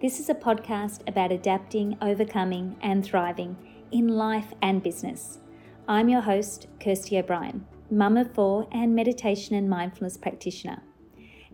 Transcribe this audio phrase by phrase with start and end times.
[0.00, 3.56] This is a podcast about adapting, overcoming, and thriving
[3.92, 5.38] in life and business.
[5.86, 10.82] I'm your host, Kirsty O'Brien, mum of four and meditation and mindfulness practitioner.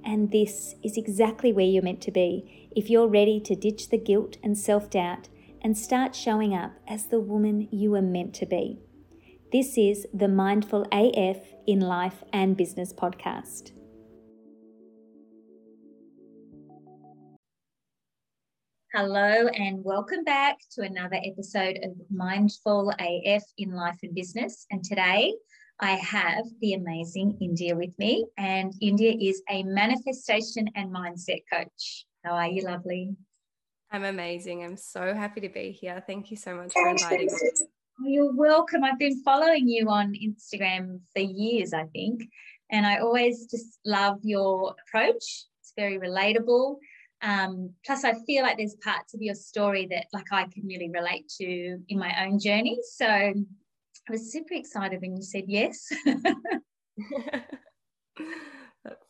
[0.05, 3.99] And this is exactly where you're meant to be if you're ready to ditch the
[3.99, 5.29] guilt and self doubt
[5.61, 8.79] and start showing up as the woman you are meant to be.
[9.53, 13.73] This is the Mindful AF in Life and Business podcast.
[18.93, 24.67] Hello, and welcome back to another episode of Mindful AF in Life and Business.
[24.73, 25.33] And today
[25.79, 32.05] I have the amazing India with me, and India is a manifestation and mindset coach.
[32.25, 33.15] How are you, lovely?
[33.93, 34.65] I'm amazing.
[34.65, 36.03] I'm so happy to be here.
[36.05, 37.51] Thank you so much for inviting me.
[38.01, 38.83] Oh, you're welcome.
[38.83, 42.25] I've been following you on Instagram for years, I think,
[42.73, 45.47] and I always just love your approach.
[45.61, 46.79] It's very relatable.
[47.23, 50.91] Um, plus, I feel like there's parts of your story that, like, I can really
[50.91, 52.79] relate to in my own journey.
[52.97, 53.35] So, I
[54.09, 55.89] was super excited when you said yes.
[56.07, 56.15] so,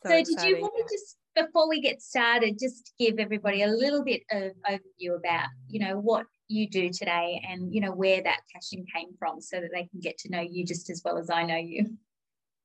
[0.05, 4.03] so did you want to just before we get started, just give everybody a little
[4.03, 8.41] bit of overview about, you know, what you do today and, you know, where that
[8.53, 11.29] passion came from so that they can get to know you just as well as
[11.29, 11.97] I know you.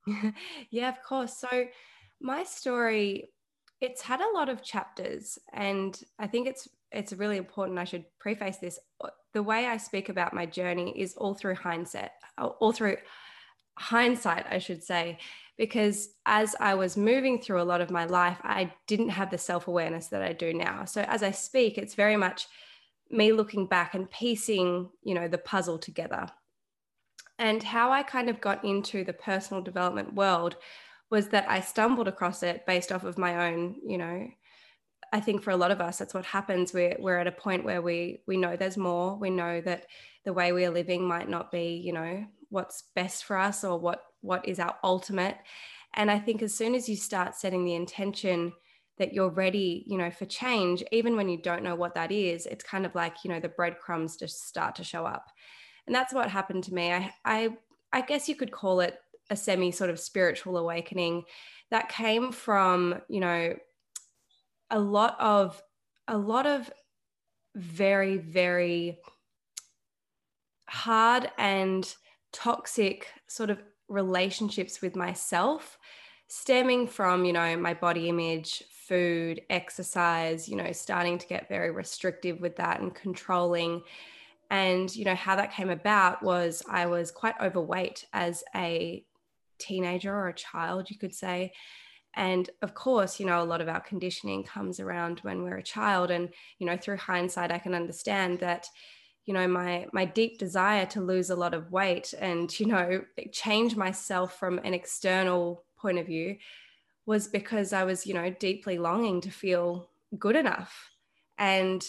[0.70, 1.36] yeah, of course.
[1.38, 1.66] So
[2.20, 3.28] my story,
[3.80, 8.04] it's had a lot of chapters and I think it's it's really important I should
[8.18, 12.46] preface this uh, the way I speak about my journey is all through hindsight uh,
[12.46, 12.96] all through
[13.78, 15.18] hindsight I should say
[15.56, 19.38] because as I was moving through a lot of my life, I didn't have the
[19.38, 20.84] self awareness that I do now.
[20.84, 22.46] So as I speak, it's very much
[23.10, 26.26] me looking back and piecing, you know, the puzzle together.
[27.38, 30.56] And how I kind of got into the personal development world
[31.10, 34.28] was that I stumbled across it based off of my own, you know,
[35.12, 36.72] I think for a lot of us, that's what happens.
[36.72, 39.16] We're, we're at a point where we we know there's more.
[39.16, 39.86] We know that
[40.24, 43.78] the way we are living might not be, you know, what's best for us or
[43.78, 45.36] what what is our ultimate
[45.94, 48.52] and i think as soon as you start setting the intention
[48.98, 52.46] that you're ready you know for change even when you don't know what that is
[52.46, 55.26] it's kind of like you know the breadcrumbs just start to show up
[55.86, 57.48] and that's what happened to me i i,
[57.92, 58.98] I guess you could call it
[59.30, 61.24] a semi sort of spiritual awakening
[61.70, 63.54] that came from you know
[64.70, 65.60] a lot of
[66.08, 66.70] a lot of
[67.54, 68.98] very very
[70.68, 71.94] hard and
[72.32, 75.78] toxic sort of relationships with myself
[76.28, 81.70] stemming from you know my body image food exercise you know starting to get very
[81.70, 83.82] restrictive with that and controlling.
[84.48, 89.04] And you know how that came about was i was quite overweight as a
[89.58, 91.52] teenager or a child you could say.
[92.14, 95.62] And of course you know a lot of our conditioning comes around when we're a
[95.62, 96.10] child.
[96.10, 98.68] And you know through hindsight i can understand that
[99.24, 103.02] you know my my deep desire to lose a lot of weight and you know
[103.32, 106.36] change myself from an external point of view
[107.06, 110.90] was because I was you know deeply longing to feel good enough.
[111.38, 111.84] And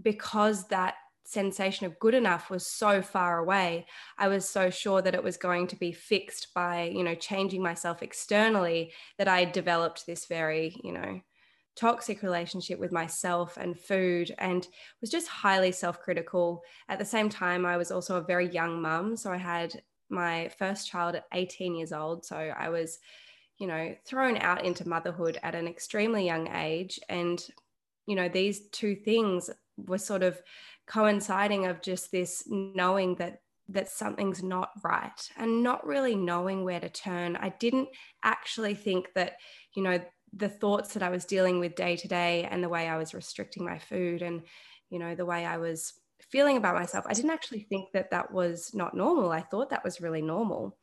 [0.00, 0.94] because that
[1.30, 3.86] sensation of good enough was so far away
[4.18, 7.62] i was so sure that it was going to be fixed by you know changing
[7.62, 11.20] myself externally that i developed this very you know
[11.76, 14.66] toxic relationship with myself and food and
[15.00, 16.62] was just highly self-critical.
[16.88, 20.50] At the same time i was also a very young mum so i had my
[20.58, 22.98] first child at 18 years old so i was
[23.60, 26.98] you know thrown out into motherhood at an extremely young age.
[27.08, 27.40] And
[28.06, 30.40] you know these two things were sort of
[30.90, 36.80] coinciding of just this knowing that that something's not right and not really knowing where
[36.80, 37.88] to turn i didn't
[38.24, 39.34] actually think that
[39.74, 40.00] you know
[40.32, 43.14] the thoughts that I was dealing with day to day and the way I was
[43.14, 44.42] restricting my food and,
[44.88, 45.92] you know, the way I was
[46.30, 49.32] feeling about myself, I didn't actually think that that was not normal.
[49.32, 50.78] I thought that was really normal.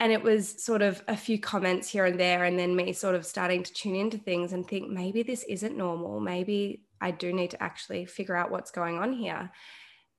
[0.00, 3.14] And it was sort of a few comments here and there, and then me sort
[3.14, 6.18] of starting to tune into things and think maybe this isn't normal.
[6.18, 9.50] Maybe I do need to actually figure out what's going on here.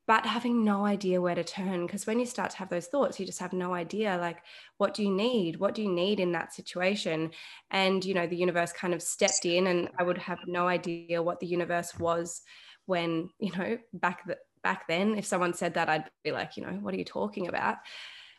[0.08, 3.20] But having no idea where to turn because when you start to have those thoughts
[3.20, 4.44] you just have no idea like
[4.78, 5.60] what do you need?
[5.60, 7.32] What do you need in that situation?
[7.72, 11.24] And you know the universe kind of stepped in and i would have no idea
[11.24, 12.42] what the universe was
[12.86, 15.18] when you know back the, back then.
[15.18, 17.78] If someone said that i'd be like you know what are you talking about?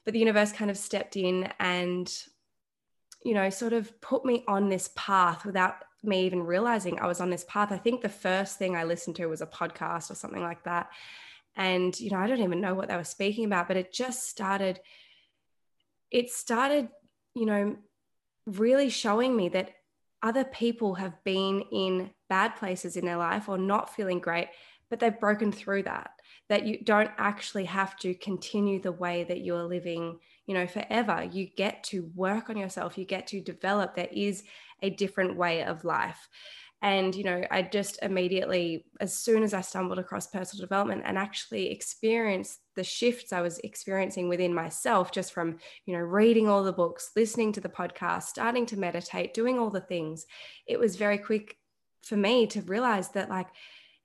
[0.05, 2.09] But the universe kind of stepped in and
[3.25, 5.75] you know sort of put me on this path without
[6.07, 9.17] me even realizing i was on this path i think the first thing i listened
[9.17, 10.89] to was a podcast or something like that
[11.57, 14.29] and you know i don't even know what they were speaking about but it just
[14.29, 14.81] started
[16.11, 16.89] it started
[17.35, 17.77] you know
[18.47, 19.71] really showing me that
[20.23, 24.49] other people have been in bad places in their life or not feeling great,
[24.91, 26.11] but they've broken through that.
[26.49, 31.29] That you don't actually have to continue the way that you're living, you know, forever.
[31.31, 33.95] You get to work on yourself, you get to develop.
[33.95, 34.45] There is
[34.83, 36.29] a different way of life.
[36.83, 41.17] And, you know, I just immediately, as soon as I stumbled across personal development and
[41.17, 46.63] actually experienced the shifts I was experiencing within myself, just from, you know, reading all
[46.63, 50.27] the books, listening to the podcast, starting to meditate, doing all the things,
[50.67, 51.57] it was very quick
[52.03, 53.49] for me to realize that, like,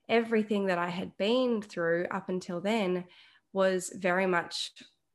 [0.08, 3.04] everything that I had been through up until then
[3.52, 4.72] was very much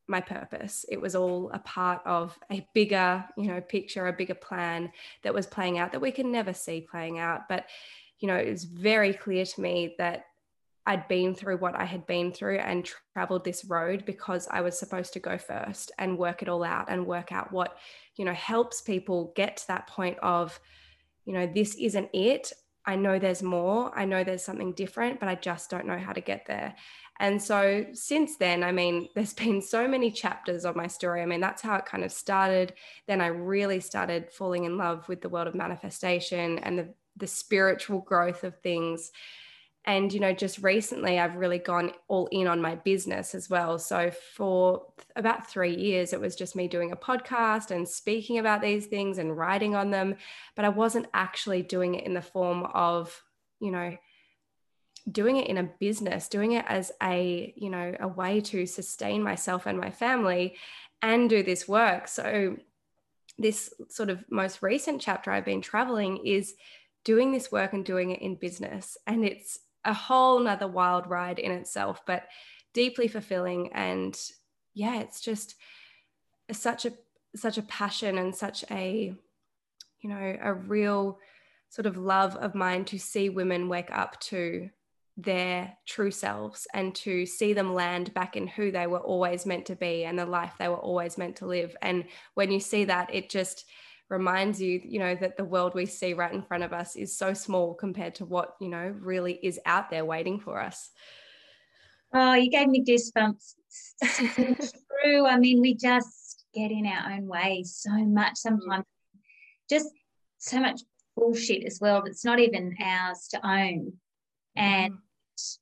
[0.08, 0.86] my purpose.
[0.90, 4.92] It was all a part of a bigger, you know, picture, a bigger plan
[5.24, 7.50] that was playing out that we can never see playing out.
[7.50, 7.66] But,
[8.20, 10.26] you know, it was very clear to me that
[10.86, 14.80] I'd been through what I had been through and traveled this road because I was
[14.80, 17.78] supposed to go first and work it all out and work out what,
[18.16, 20.58] you know, helps people get to that point of,
[21.26, 22.54] you know, this isn't it.
[22.88, 23.92] I know there's more.
[23.94, 26.74] I know there's something different, but I just don't know how to get there.
[27.20, 31.22] And so since then, I mean, there's been so many chapters of my story.
[31.22, 32.74] I mean, that's how it kind of started.
[33.06, 37.28] Then I really started falling in love with the world of manifestation and the, the
[37.28, 39.12] spiritual growth of things.
[39.88, 43.80] And, you know, just recently I've really gone all in on my business as well.
[43.80, 44.86] So for
[45.16, 49.18] about three years, it was just me doing a podcast and speaking about these things
[49.18, 50.18] and writing on them.
[50.58, 53.24] But I wasn't actually doing it in the form of,
[53.62, 53.98] you know,
[55.10, 59.24] doing it in a business doing it as a you know a way to sustain
[59.24, 60.58] myself and my family
[61.02, 62.58] and do this work so
[63.38, 66.56] this sort of most recent chapter i've been traveling is
[67.06, 71.40] doing this work and doing it in business and it's a whole nother wild ride
[71.40, 72.28] in itself but
[72.74, 74.20] deeply fulfilling and
[74.74, 75.56] yeah it's just
[76.52, 76.94] such a
[77.36, 79.14] such a passion and such a
[80.02, 81.18] you know a real
[81.70, 84.70] sort of love of mine to see women wake up to
[85.18, 89.66] their true selves and to see them land back in who they were always meant
[89.66, 91.76] to be and the life they were always meant to live.
[91.82, 92.06] And
[92.36, 93.66] when you see that, it just
[94.10, 97.18] reminds you, you know, that the world we see right in front of us is
[97.18, 100.92] so small compared to what, you know, really is out there waiting for us.
[102.14, 103.54] Oh, you gave me goosebumps.
[105.04, 105.26] true.
[105.26, 108.86] I mean, we just get in our own way so much sometimes.
[109.70, 109.90] Just
[110.38, 110.82] so much
[111.18, 113.94] bullshit as well that's not even ours to own.
[114.56, 114.98] And mm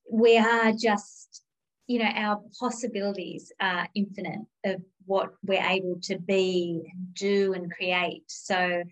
[0.10, 1.44] we are just
[1.88, 7.72] you know our possibilities are infinite of what we're able to be and do and
[7.72, 8.84] create so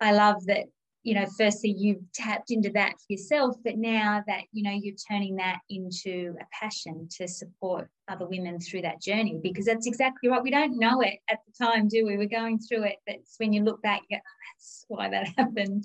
[0.00, 0.64] i love that
[1.04, 4.96] you know firstly you've tapped into that for yourself but now that you know you're
[5.08, 10.28] turning that into a passion to support other women through that journey because that's exactly
[10.28, 13.36] right we don't know it at the time do we we're going through it That's
[13.38, 15.84] when you look back you go, oh, that's why that happened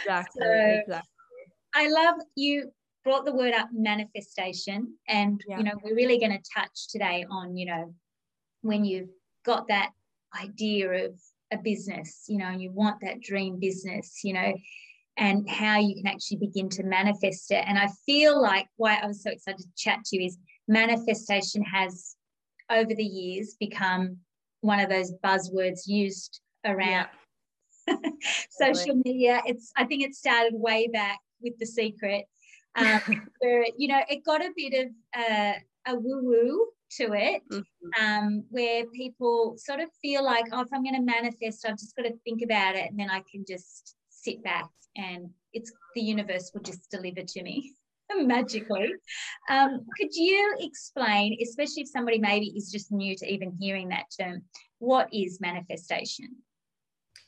[0.00, 1.08] exactly, so exactly.
[1.74, 2.70] i love you
[3.04, 5.58] brought the word up manifestation and yeah.
[5.58, 7.94] you know we're really going to touch today on you know
[8.66, 9.10] when you've
[9.44, 9.90] got that
[10.42, 11.14] idea of
[11.52, 14.52] a business you know and you want that dream business you know
[15.18, 17.64] and how you can actually begin to manifest it.
[17.66, 21.62] And i feel like why i was so excited to chat to you is manifestation
[21.62, 22.16] has
[22.70, 24.16] over the years become
[24.60, 27.06] one of those buzzwords used around
[27.86, 27.96] yeah.
[28.50, 29.40] social media.
[29.46, 32.24] It's i think it started way back with the secret
[32.76, 33.00] um,
[33.40, 35.52] where you know it got a bit of uh,
[35.86, 36.66] a woo woo
[36.98, 38.04] to it, mm-hmm.
[38.04, 41.96] um, where people sort of feel like, oh, if I'm going to manifest, I've just
[41.96, 46.00] got to think about it, and then I can just sit back and it's the
[46.00, 47.72] universe will just deliver to me
[48.16, 48.94] magically.
[49.50, 54.06] Um, could you explain, especially if somebody maybe is just new to even hearing that
[54.18, 54.42] term,
[54.78, 56.36] what is manifestation?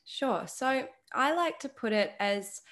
[0.04, 0.44] Sure.
[0.46, 2.62] So I like to put it as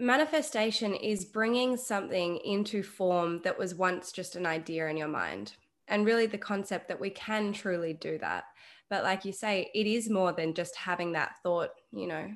[0.00, 5.52] Manifestation is bringing something into form that was once just an idea in your mind.
[5.90, 8.44] And really, the concept that we can truly do that.
[8.88, 12.30] But, like you say, it is more than just having that thought, you know,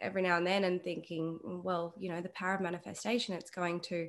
[0.00, 3.80] every now and then and thinking, well, you know, the power of manifestation, it's going
[3.80, 4.08] to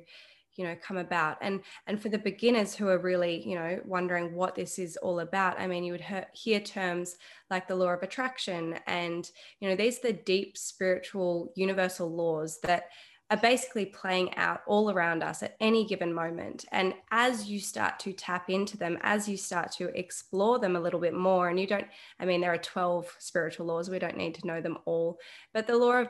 [0.56, 4.34] you know come about and and for the beginners who are really you know wondering
[4.34, 7.16] what this is all about i mean you would hear, hear terms
[7.50, 9.30] like the law of attraction and
[9.60, 12.84] you know these are the deep spiritual universal laws that
[13.30, 16.64] are basically playing out all around us at any given moment.
[16.72, 20.80] And as you start to tap into them, as you start to explore them a
[20.80, 21.86] little bit more, and you don't,
[22.18, 25.18] I mean, there are 12 spiritual laws, we don't need to know them all,
[25.54, 26.08] but the law of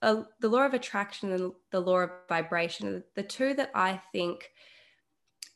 [0.00, 4.48] uh, the law of attraction and the law of vibration the two that I think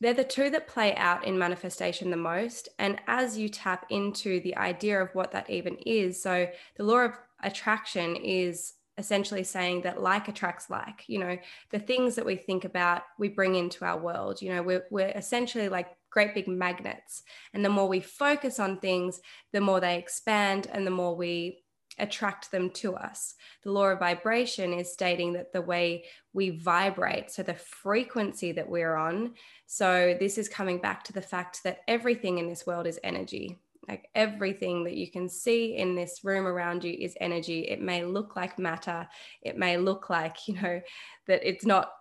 [0.01, 2.69] they're the two that play out in manifestation the most.
[2.81, 7.03] And as you tap into the idea of what that even is, so the law
[7.03, 11.39] of attraction is essentially saying that like attracts like you know
[11.71, 15.09] the things that we think about we bring into our world you know we're, we're
[15.09, 17.23] essentially like great big magnets.
[17.53, 19.21] And the more we focus on things
[19.53, 21.59] the more they expand and the more we
[21.99, 23.35] attract them to us.
[23.65, 28.69] The law of vibration is stating that the way we vibrate so the frequency that
[28.69, 29.35] we're on
[29.67, 33.59] so this is coming back to the fact that everything in this world is energy
[33.89, 37.63] like everything that you can see in this room around you is energy.
[37.63, 39.09] It may look like matter.
[39.43, 40.81] It may look like you know
[41.27, 41.93] that it's not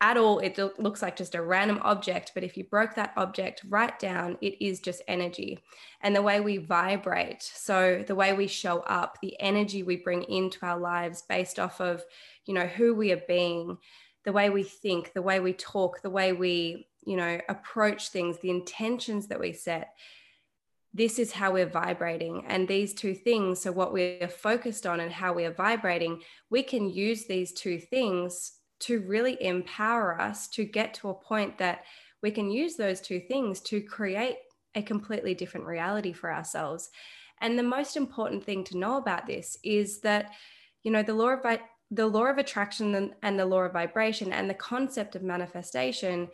[0.00, 0.38] at all.
[0.38, 4.38] It looks like just a random object but if you broke that object right down
[4.40, 5.58] it is just energy.
[6.00, 10.22] And the way we vibrate so the way we show up the energy we bring
[10.24, 12.04] into our lives based off of
[12.46, 13.76] you know who we are being
[14.24, 18.38] the way we think the way we talk the way we you know approach things
[18.38, 19.94] the intentions that we set
[20.94, 22.44] this is how we're vibrating.
[22.46, 26.62] And these two things, so what we're focused on and how we are vibrating, we
[26.62, 31.84] can use these two things to really empower us to get to a point that
[32.22, 34.36] we can use those two things to create
[34.74, 36.90] a completely different reality for ourselves.
[37.40, 40.32] And the most important thing to know about this is that,
[40.82, 41.58] you know, the law of
[41.90, 46.28] the law of attraction and the law of vibration and the concept of manifestation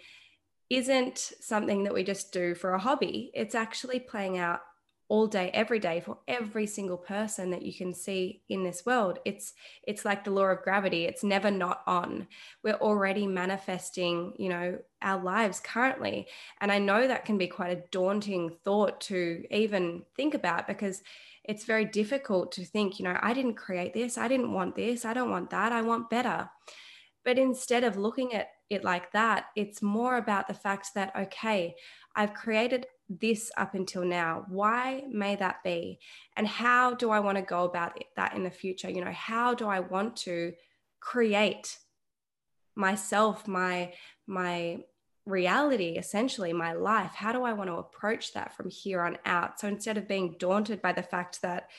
[0.70, 3.30] isn't something that we just do for a hobby.
[3.34, 4.60] It's actually playing out
[5.08, 9.18] all day every day for every single person that you can see in this world.
[9.24, 9.52] It's
[9.82, 11.04] it's like the law of gravity.
[11.04, 12.26] It's never not on.
[12.62, 16.26] We're already manifesting you know our lives currently.
[16.60, 21.02] And i know that can be quite a daunting thought to even think about because
[21.44, 24.16] it's very difficult to think you know i didn't create this.
[24.16, 25.04] I didn't want this.
[25.04, 25.70] I don't want that.
[25.70, 26.48] I want better.
[27.24, 31.74] But instead of looking at it like that, it's more about the fact that, okay,
[32.16, 34.46] I've created this up until now.
[34.48, 35.98] Why may that be?
[36.36, 38.90] And how do I want to go about it, that in the future?
[38.90, 40.52] You know, how do I want to
[41.00, 41.78] create
[42.74, 43.92] myself, my,
[44.26, 44.78] my,
[45.26, 49.58] reality essentially my life how do i want to approach that from here on out
[49.58, 51.70] so instead of being daunted by the fact that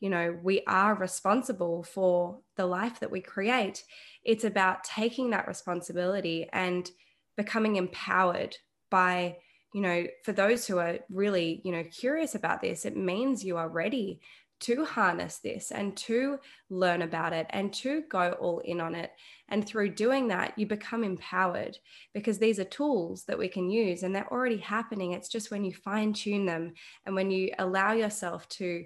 [0.00, 3.84] you know, we are responsible for the life that we create.
[4.24, 6.90] It's about taking that responsibility and
[7.36, 8.56] becoming empowered
[8.90, 9.36] by,
[9.72, 13.58] you know, for those who are really, you know, curious about this, it means you
[13.58, 14.20] are ready
[14.60, 16.38] to harness this and to
[16.68, 19.10] learn about it and to go all in on it.
[19.48, 21.78] And through doing that, you become empowered
[22.12, 25.12] because these are tools that we can use and they're already happening.
[25.12, 26.74] It's just when you fine tune them
[27.06, 28.84] and when you allow yourself to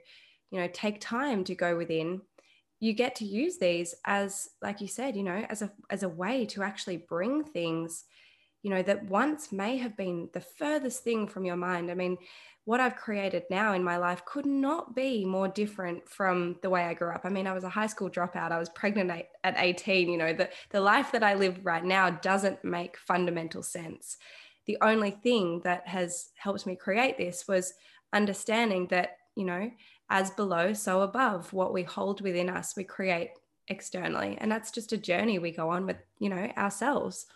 [0.55, 2.21] you know take time to go within
[2.79, 6.09] you get to use these as like you said you know as a as a
[6.09, 8.05] way to actually bring things
[8.63, 11.91] you know that once may have been the furthest thing from your mind.
[11.91, 12.17] I mean
[12.67, 16.85] what i've created now in my life could not be more different from the way
[16.85, 17.21] i grew up.
[17.25, 18.53] I mean i was a high school dropout.
[18.53, 19.11] I was pregnant
[19.45, 23.63] at 18 you know the, the life that i live right now doesn't make fundamental
[23.63, 24.17] sense.
[24.67, 27.75] The only thing that has helped me create this was
[28.15, 29.71] understanding that you know
[30.11, 31.53] as below, so above.
[31.53, 33.31] What we hold within us, we create
[33.69, 34.37] externally.
[34.41, 37.27] And that's just a journey we go on with, you know, ourselves.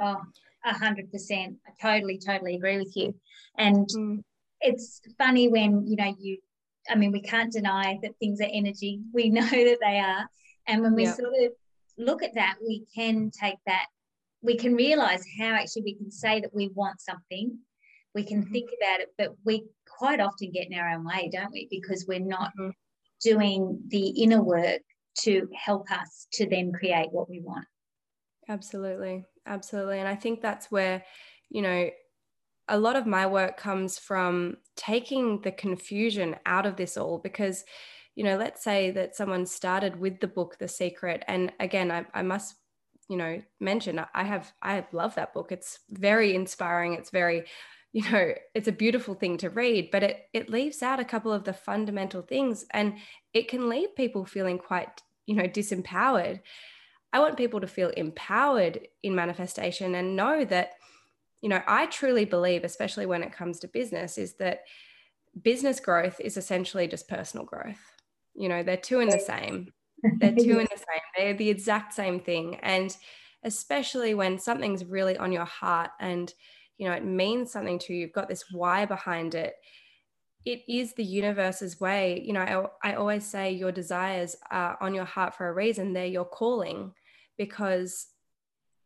[0.00, 0.20] Oh,
[0.64, 1.56] a hundred percent.
[1.66, 3.14] I totally, totally agree with you.
[3.58, 4.22] And mm.
[4.60, 6.38] it's funny when, you know, you,
[6.88, 9.00] I mean, we can't deny that things are energy.
[9.12, 10.28] We know that they are.
[10.66, 11.52] And when we sort of
[11.98, 13.86] look at that, we can take that,
[14.42, 17.58] we can realize how actually we can say that we want something
[18.14, 18.52] we can mm-hmm.
[18.52, 19.64] think about it, but we
[19.96, 21.68] quite often get in our own way, don't we?
[21.70, 22.70] Because we're not mm-hmm.
[23.22, 24.80] doing the inner work
[25.20, 27.66] to help us to then create what we want.
[28.48, 29.24] Absolutely.
[29.46, 29.98] Absolutely.
[29.98, 31.04] And I think that's where,
[31.50, 31.90] you know,
[32.68, 37.64] a lot of my work comes from taking the confusion out of this all because,
[38.14, 41.22] you know, let's say that someone started with the book, The Secret.
[41.28, 42.56] And again, I, I must
[43.08, 47.44] you know mention i have i love that book it's very inspiring it's very
[47.94, 51.32] you know it's a beautiful thing to read but it it leaves out a couple
[51.32, 52.94] of the fundamental things and
[53.32, 56.40] it can leave people feeling quite you know disempowered.
[57.12, 60.72] I want people to feel empowered in manifestation and know that
[61.40, 64.64] you know i truly believe especially when it comes to business is that
[65.40, 67.80] business growth is essentially just personal growth.
[68.34, 69.72] You know they're two in the same.
[70.18, 71.00] They're two in the same.
[71.16, 72.56] They're the exact same thing.
[72.56, 72.94] And
[73.42, 76.30] especially when something's really on your heart and
[76.78, 79.54] you know it means something to you you've got this why behind it
[80.44, 82.22] it is the universe's way.
[82.24, 85.92] You know I, I always say your desires are on your heart for a reason
[85.92, 86.92] they're your calling
[87.38, 88.08] because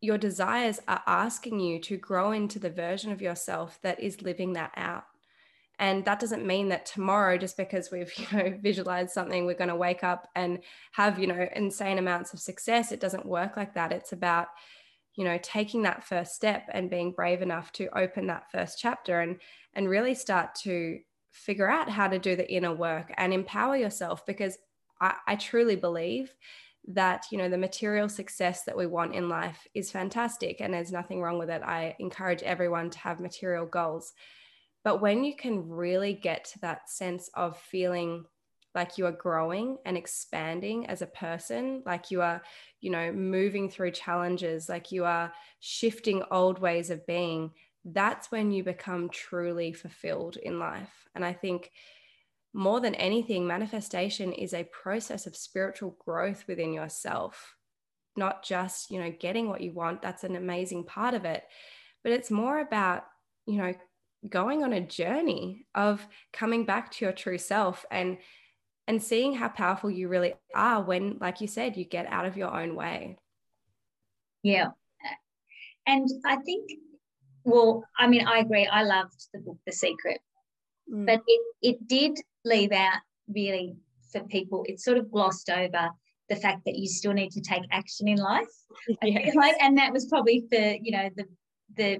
[0.00, 4.52] your desires are asking you to grow into the version of yourself that is living
[4.52, 5.04] that out.
[5.80, 9.68] And that doesn't mean that tomorrow just because we've you know visualized something we're going
[9.68, 10.60] to wake up and
[10.92, 13.92] have you know insane amounts of success it doesn't work like that.
[13.92, 14.48] It's about
[15.18, 19.20] you know taking that first step and being brave enough to open that first chapter
[19.20, 19.40] and
[19.74, 21.00] and really start to
[21.32, 24.56] figure out how to do the inner work and empower yourself because
[25.00, 26.32] I, I truly believe
[26.86, 30.92] that you know the material success that we want in life is fantastic and there's
[30.92, 31.62] nothing wrong with it.
[31.64, 34.12] I encourage everyone to have material goals.
[34.84, 38.24] But when you can really get to that sense of feeling
[38.78, 42.40] like you are growing and expanding as a person, like you are,
[42.80, 47.50] you know, moving through challenges, like you are shifting old ways of being,
[47.84, 51.08] that's when you become truly fulfilled in life.
[51.16, 51.72] And I think
[52.54, 57.56] more than anything, manifestation is a process of spiritual growth within yourself,
[58.16, 60.02] not just, you know, getting what you want.
[60.02, 61.42] That's an amazing part of it.
[62.04, 63.06] But it's more about,
[63.44, 63.74] you know,
[64.28, 68.18] going on a journey of coming back to your true self and
[68.88, 72.36] and seeing how powerful you really are when like you said you get out of
[72.36, 73.18] your own way.
[74.42, 74.68] Yeah.
[75.86, 76.70] And i think
[77.44, 78.66] well i mean i agree.
[78.66, 80.20] I loved the book the secret.
[80.92, 81.06] Mm.
[81.06, 83.76] but it it did leave out really
[84.10, 85.90] for people it sort of glossed over
[86.30, 88.54] the fact that you still need to take action in life.
[89.02, 89.34] Yes.
[89.34, 91.24] like and that was probably for you know the
[91.76, 91.98] the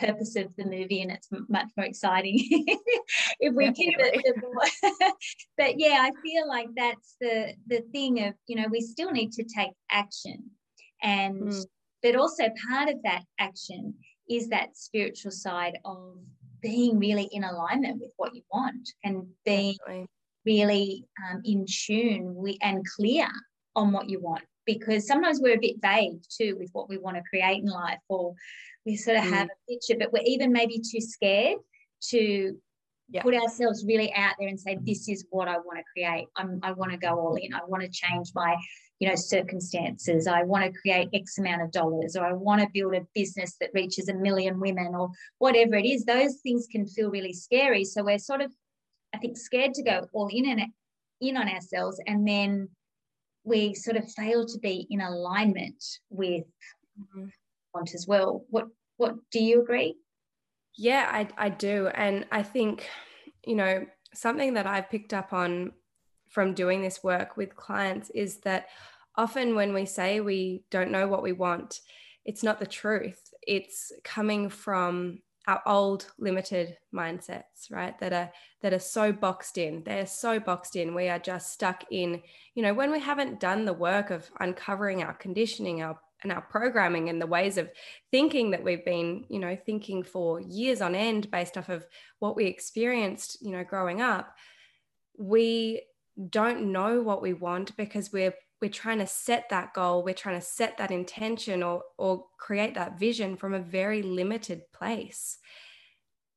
[0.00, 2.38] purpose of the movie and it's much more exciting
[3.40, 4.34] if we keep it
[5.58, 9.32] but yeah i feel like that's the the thing of you know we still need
[9.32, 10.50] to take action.
[11.02, 11.64] And mm.
[12.02, 13.94] but also part of that action
[14.28, 16.16] is that spiritual side of
[16.62, 19.76] being really in alignment with what you want and being
[20.46, 23.28] really um, in tune with, and clear
[23.76, 24.44] on what you want.
[24.66, 27.98] Because sometimes we're a bit vague too with what we want to create in life
[28.08, 28.34] or
[28.86, 29.30] we sort of mm.
[29.30, 31.58] have a picture but we're even maybe too scared
[32.02, 32.56] to
[33.10, 33.22] yeah.
[33.22, 36.60] put ourselves really out there and say this is what i want to create I'm,
[36.62, 38.56] i want to go all in i want to change my
[38.98, 42.68] you know circumstances i want to create x amount of dollars or i want to
[42.72, 46.86] build a business that reaches a million women or whatever it is those things can
[46.86, 48.52] feel really scary so we're sort of
[49.14, 50.62] i think scared to go all in and
[51.20, 52.68] in on ourselves and then
[53.44, 56.44] we sort of fail to be in alignment with
[56.98, 57.26] mm-hmm.
[57.74, 58.44] Want as well.
[58.50, 59.96] What what do you agree?
[60.76, 61.88] Yeah, I, I do.
[61.88, 62.88] And I think,
[63.44, 65.72] you know, something that I've picked up on
[66.28, 68.68] from doing this work with clients is that
[69.16, 71.80] often when we say we don't know what we want,
[72.24, 73.32] it's not the truth.
[73.42, 78.30] It's coming from our old limited mindsets right that are
[78.60, 82.20] that are so boxed in they're so boxed in we are just stuck in
[82.54, 86.42] you know when we haven't done the work of uncovering our conditioning our and our
[86.42, 87.70] programming and the ways of
[88.10, 91.86] thinking that we've been you know thinking for years on end based off of
[92.18, 94.36] what we experienced you know growing up
[95.18, 95.82] we
[96.28, 100.02] don't know what we want because we're we're trying to set that goal.
[100.02, 104.70] We're trying to set that intention or or create that vision from a very limited
[104.72, 105.38] place.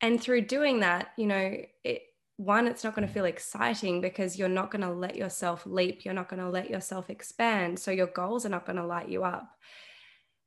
[0.01, 2.01] And through doing that you know it,
[2.37, 3.13] one it's not going to mm.
[3.13, 6.69] feel exciting because you're not going to let yourself leap you're not going to let
[6.69, 9.47] yourself expand so your goals are not going to light you up.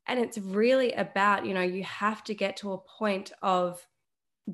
[0.08, 3.84] And it's really about you know you have to get to a point of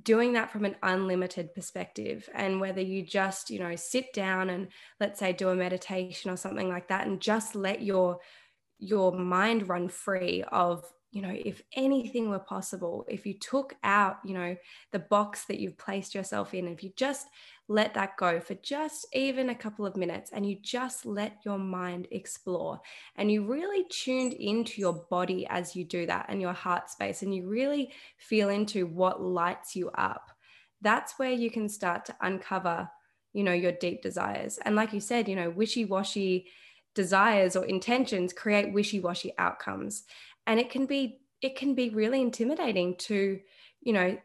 [0.00, 4.68] doing that from an unlimited perspective and whether you just you know sit down and
[4.98, 8.18] let's say do a meditation or something like that and just let your
[8.78, 14.16] your mind run free of you know if anything were possible if you took out
[14.24, 14.56] you know
[14.90, 17.28] the box that you've placed yourself in if you just
[17.68, 21.58] let that go for just even a couple of minutes and you just let your
[21.58, 22.80] mind explore
[23.16, 27.22] and you really tuned into your body as you do that and your heart space
[27.22, 30.30] and you really feel into what lights you up
[30.80, 32.88] that's where you can start to uncover
[33.32, 34.58] you know your deep desires.
[34.64, 36.46] And like you said you know wishy-washy
[36.94, 40.04] desires or intentions create wishy-washy outcomes
[40.46, 43.40] and it can be it can be really intimidating to
[43.80, 44.16] you know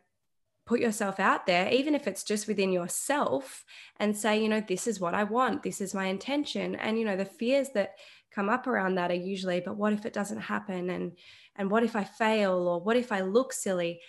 [0.68, 3.64] put yourself out there, even if it's just within yourself,
[4.00, 6.76] and say, you know, this is what I want, this is my intention.
[6.76, 7.96] And, you know, the fears that
[8.32, 10.90] come up around that are usually, but what if it doesn't happen?
[10.90, 11.14] And,
[11.56, 12.68] and what if I fail?
[12.68, 14.02] Or what if I look silly?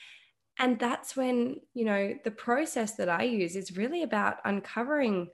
[0.58, 5.28] And that's when, you know, the process that I use is really about uncovering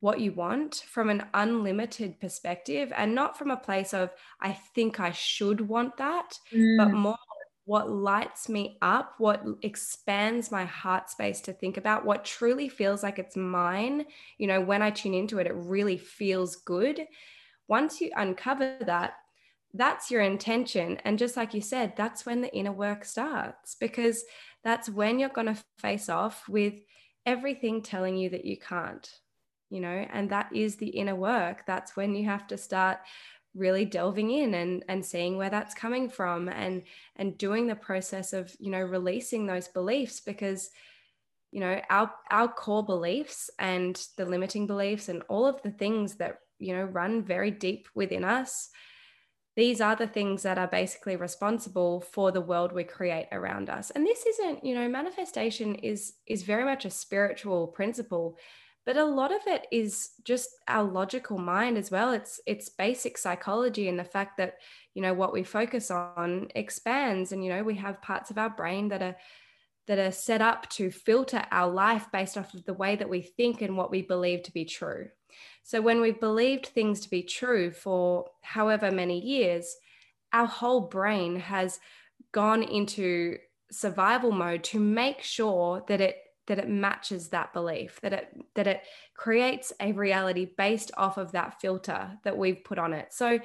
[0.00, 4.10] what you want from an unlimited perspective and not from a place of,
[4.40, 6.76] I think I should want that, mm.
[6.78, 7.16] but more
[7.66, 13.02] what lights me up, what expands my heart space to think about, what truly feels
[13.02, 14.06] like it's mine.
[14.38, 17.06] You know, when I tune into it, it really feels good.
[17.68, 19.14] Once you uncover that,
[19.74, 20.96] that's your intention.
[21.04, 24.24] And just like you said, that's when the inner work starts because
[24.64, 26.74] that's when you're going to face off with
[27.24, 29.08] everything telling you that you can't,
[29.70, 31.64] you know, and that is the inner work.
[31.66, 32.98] That's when you have to start
[33.54, 36.82] really delving in and and seeing where that's coming from and
[37.16, 40.70] and doing the process of you know releasing those beliefs because
[41.50, 46.16] you know our our core beliefs and the limiting beliefs and all of the things
[46.16, 48.68] that you know run very deep within us
[49.56, 53.90] these are the things that are basically responsible for the world we create around us
[53.90, 58.38] and this isn't you know manifestation is is very much a spiritual principle
[58.86, 62.12] but a lot of it is just our logical mind as well.
[62.12, 64.54] It's it's basic psychology and the fact that
[64.94, 68.50] you know what we focus on expands and you know we have parts of our
[68.50, 69.16] brain that are
[69.86, 73.22] that are set up to filter our life based off of the way that we
[73.22, 75.08] think and what we believe to be true.
[75.62, 79.76] So when we've believed things to be true for however many years
[80.32, 81.80] our whole brain has
[82.32, 83.36] gone into
[83.70, 86.16] survival mode to make sure that it
[86.50, 88.82] that it matches that belief that it that it
[89.14, 93.12] creates a reality based off of that filter that we've put on it.
[93.12, 93.38] So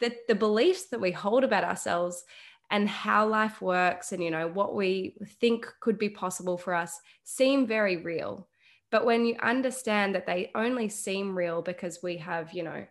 [0.00, 2.24] that the beliefs that we hold about ourselves
[2.72, 7.00] and how life works and you know what we think could be possible for us
[7.22, 8.48] seem very real.
[8.90, 12.84] But when you understand that they only seem real because we have you know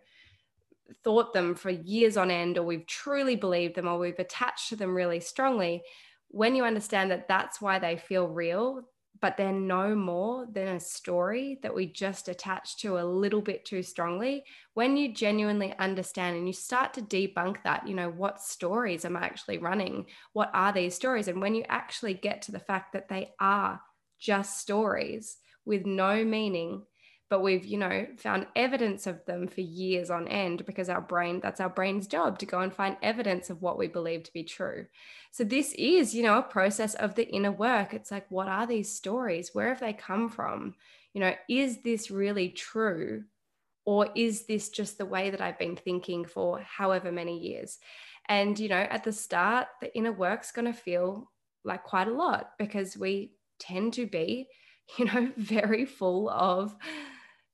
[1.04, 4.76] thought them for years on end or we've truly believed them or we've attached to
[4.76, 5.82] them really strongly
[6.28, 8.82] when you understand that that's why they feel real
[9.20, 13.64] but they're no more than a story that we just attach to a little bit
[13.64, 14.44] too strongly.
[14.74, 19.16] When you genuinely understand and you start to debunk that, you know, what stories am
[19.16, 20.06] I actually running?
[20.32, 21.28] What are these stories?
[21.28, 23.80] And when you actually get to the fact that they are
[24.18, 26.82] just stories with no meaning,
[27.30, 31.40] but we've you know found evidence of them for years on end because our brain
[31.40, 34.44] that's our brain's job to go and find evidence of what we believe to be
[34.44, 34.86] true.
[35.30, 37.92] So this is you know a process of the inner work.
[37.92, 39.54] It's like what are these stories?
[39.54, 40.74] Where have they come from?
[41.12, 43.24] You know is this really true?
[43.84, 47.78] Or is this just the way that i've been thinking for however many years?
[48.28, 51.30] And you know at the start the inner work's going to feel
[51.64, 54.48] like quite a lot because we tend to be
[54.98, 56.74] you know very full of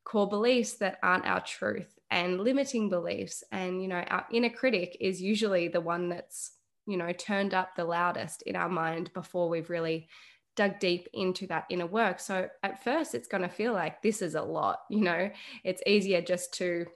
[0.05, 4.97] core beliefs that aren't our truth and limiting beliefs and you know our inner critic
[5.01, 6.53] is usually the one that's
[6.87, 10.09] you know turned up the loudest in our mind before we've really
[10.57, 12.21] dug deep into that inner work.
[12.21, 15.31] So at first it's going to feel like this is a lot you know?
[15.65, 16.87] It's easier just to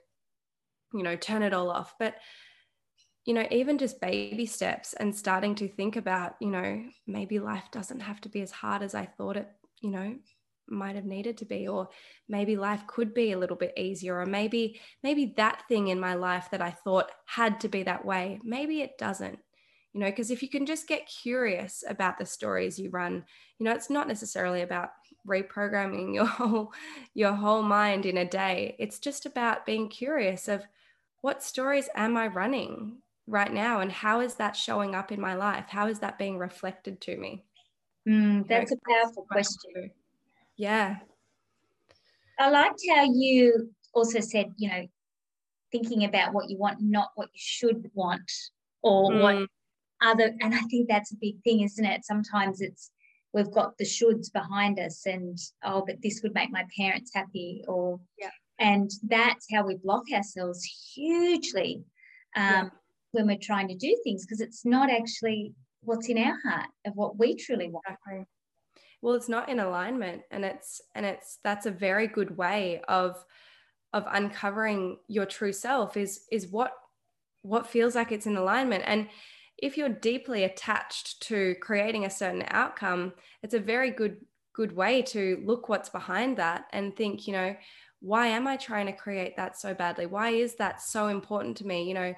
[0.93, 1.95] you know turn it all off.
[1.99, 2.15] But
[3.25, 7.65] you know even just baby steps and starting to think about you know maybe life
[7.71, 9.47] doesn't have to be as hard as i thought it
[9.81, 10.15] you know
[10.71, 11.89] might have needed to be or
[12.27, 16.13] maybe life could be a little bit easier or maybe maybe that thing in my
[16.13, 19.39] life that i thought had to be that way maybe it doesn't.
[19.93, 23.25] You know because if you can just get curious about the stories you run
[23.57, 24.89] you know it's not necessarily about
[25.27, 26.73] reprogramming your whole
[27.13, 28.75] your whole mind in a day.
[28.79, 30.63] It's just about being curious of
[31.21, 35.35] what stories am i running right now and how is that showing up in my
[35.35, 35.65] life?
[35.67, 37.45] How is that being reflected to me?
[38.07, 39.91] Mm, that's you know, a powerful question
[40.59, 40.97] yeah.
[42.37, 44.87] I liked how you also said, you know,
[45.71, 48.29] thinking about what you want, not what you should want
[48.83, 49.21] or mm.
[49.21, 49.49] what
[50.01, 52.03] other, and I think that's a big thing, isn't it?
[52.03, 52.91] Sometimes it's,
[53.31, 57.63] we've got the shoulds behind us and, oh, but this would make my parents happy
[57.65, 58.29] or, yeah.
[58.59, 61.83] and that's how we block ourselves hugely
[62.35, 62.69] um, yeah.
[63.11, 66.93] when we're trying to do things because it's not actually what's in our heart of
[66.95, 67.85] what we truly want.
[67.87, 68.25] Exactly
[69.01, 73.23] well it's not in alignment and it's and it's that's a very good way of
[73.93, 76.73] of uncovering your true self is is what
[77.41, 78.83] what feels like it's in alignment.
[78.85, 79.07] And
[79.57, 84.17] if you're deeply attached to creating a certain outcome it's a very good
[84.53, 87.55] good way to look what's behind that and think you know
[88.01, 90.05] why am i trying to create that so badly?
[90.05, 91.83] Why is that so important to me?
[91.83, 92.13] You know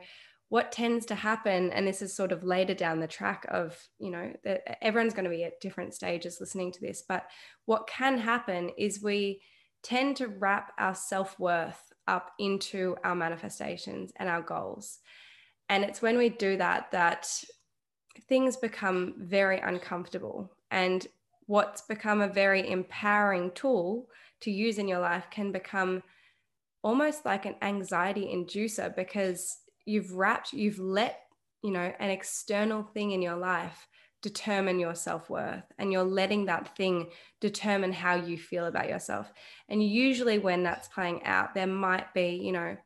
[0.52, 4.12] what tends to happen and this is sort of later down the track of you
[4.12, 7.26] know that everyone's going to be at different stages listening to this but
[7.66, 9.42] what can happen is we
[9.84, 15.00] tend to wrap our self-worth up into our manifestations and our goals.
[15.70, 17.28] And it's when we do that that
[18.28, 20.52] things become very uncomfortable.
[20.70, 21.06] And
[21.48, 24.08] what's become a very empowering tool
[24.42, 26.04] to use in your life can become
[26.84, 29.58] almost like an anxiety inducer because
[29.92, 31.22] you've wrapped you've let
[31.64, 33.88] you know an external thing in your life
[34.22, 39.32] determine your self-worth and you're letting that thing determine how you feel about yourself.
[39.68, 42.78] And usually when that's playing out there might be you know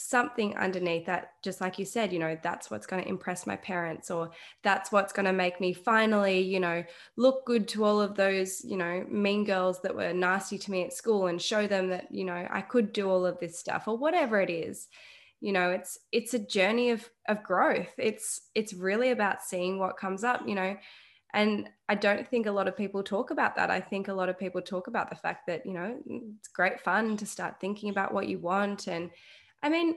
[0.00, 3.56] something underneath that just like you said you know that's what's going to impress my
[3.56, 4.30] parents or
[4.62, 6.84] that's what's going to make me finally you know
[7.16, 10.84] look good to all of those you know mean girls that were nasty to me
[10.84, 13.88] at school and show them that you know I could do all of this stuff
[13.88, 14.86] or whatever it is
[15.40, 17.92] you know it's it's a journey of of growth.
[17.98, 20.76] It's it's really about seeing what comes up you know
[21.34, 23.70] and i don't think a lot of people talk about that.
[23.70, 26.80] I think a lot of people talk about the fact that you know it's great
[26.80, 28.86] fun to start thinking about what you want.
[28.88, 29.10] And
[29.62, 29.96] I mean,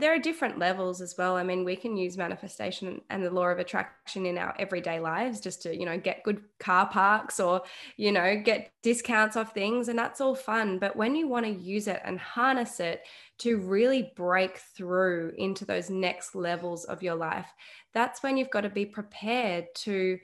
[0.00, 1.36] there are different levels as well.
[1.36, 5.40] I mean, we can use manifestation and the law of attraction in our everyday lives
[5.40, 7.62] just to, you know, get good car parks or,
[7.96, 9.88] you know, get discounts off things.
[9.88, 10.78] And that's all fun.
[10.78, 13.02] But when you want to use it and harness it
[13.38, 17.48] to really break through into those next levels of your life,
[17.94, 20.18] that's when you've got to be prepared to,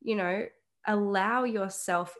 [0.00, 0.46] you know,
[0.86, 2.14] allow yourself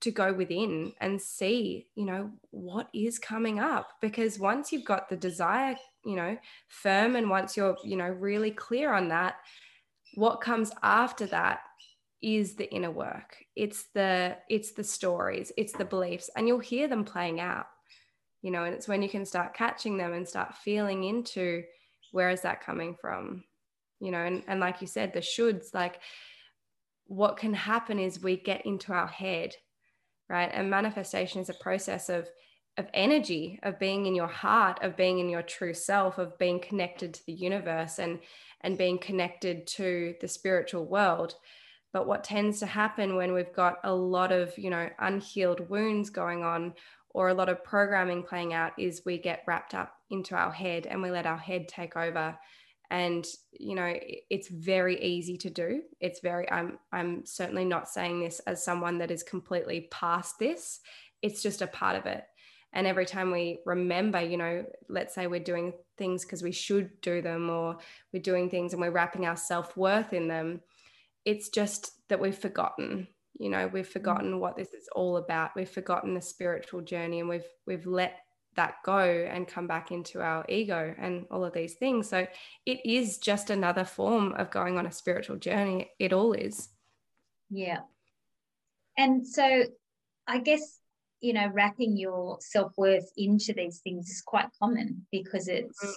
[0.00, 3.92] to go within and see, you know, what is coming up.
[4.00, 6.36] Because once you've got the desire, you know,
[6.68, 9.36] firm and once you're, you know, really clear on that,
[10.14, 11.60] what comes after that
[12.22, 13.36] is the inner work.
[13.56, 17.66] It's the it's the stories, it's the beliefs, and you'll hear them playing out.
[18.42, 21.62] You know, and it's when you can start catching them and start feeling into
[22.12, 23.44] where is that coming from?
[24.00, 26.00] You know, and, and like you said, the shoulds, like
[27.06, 29.54] what can happen is we get into our head
[30.30, 30.50] right?
[30.52, 32.28] And manifestation is a process of
[32.78, 36.60] of energy, of being in your heart, of being in your true self, of being
[36.60, 38.20] connected to the universe and
[38.62, 41.34] and being connected to the spiritual world.
[41.92, 46.08] But what tends to happen when we've got a lot of, you know, unhealed wounds
[46.08, 46.74] going on
[47.10, 50.86] or a lot of programming playing out is we get wrapped up into our head
[50.86, 52.38] and we let our head take over
[52.90, 53.94] and you know
[54.30, 55.82] it's very easy to do.
[56.00, 60.80] It's very i'm i'm certainly not saying this as someone that is completely past this.
[61.22, 62.24] It's just a part of it.
[62.72, 67.00] And every time we remember you know let's say we're doing things because we should
[67.00, 67.78] do them or
[68.12, 70.60] we're doing things and we're wrapping our self-worth in them
[71.26, 73.06] it's just that we've forgotten
[73.38, 73.92] you know we've mm.
[73.92, 75.56] forgotten what this is all about.
[75.56, 78.18] We've forgotten the spiritual journey and we've we've let
[78.60, 82.10] that go and come back into our ego and all of these things.
[82.10, 82.26] So
[82.66, 85.90] it is just another form of going on a spiritual journey.
[85.98, 86.68] It all is.
[87.48, 87.78] Yeah.
[88.98, 89.64] And so
[90.26, 90.78] I guess,
[91.22, 95.92] you know, wrapping your self worth into these things is quite common because it's mm-hmm.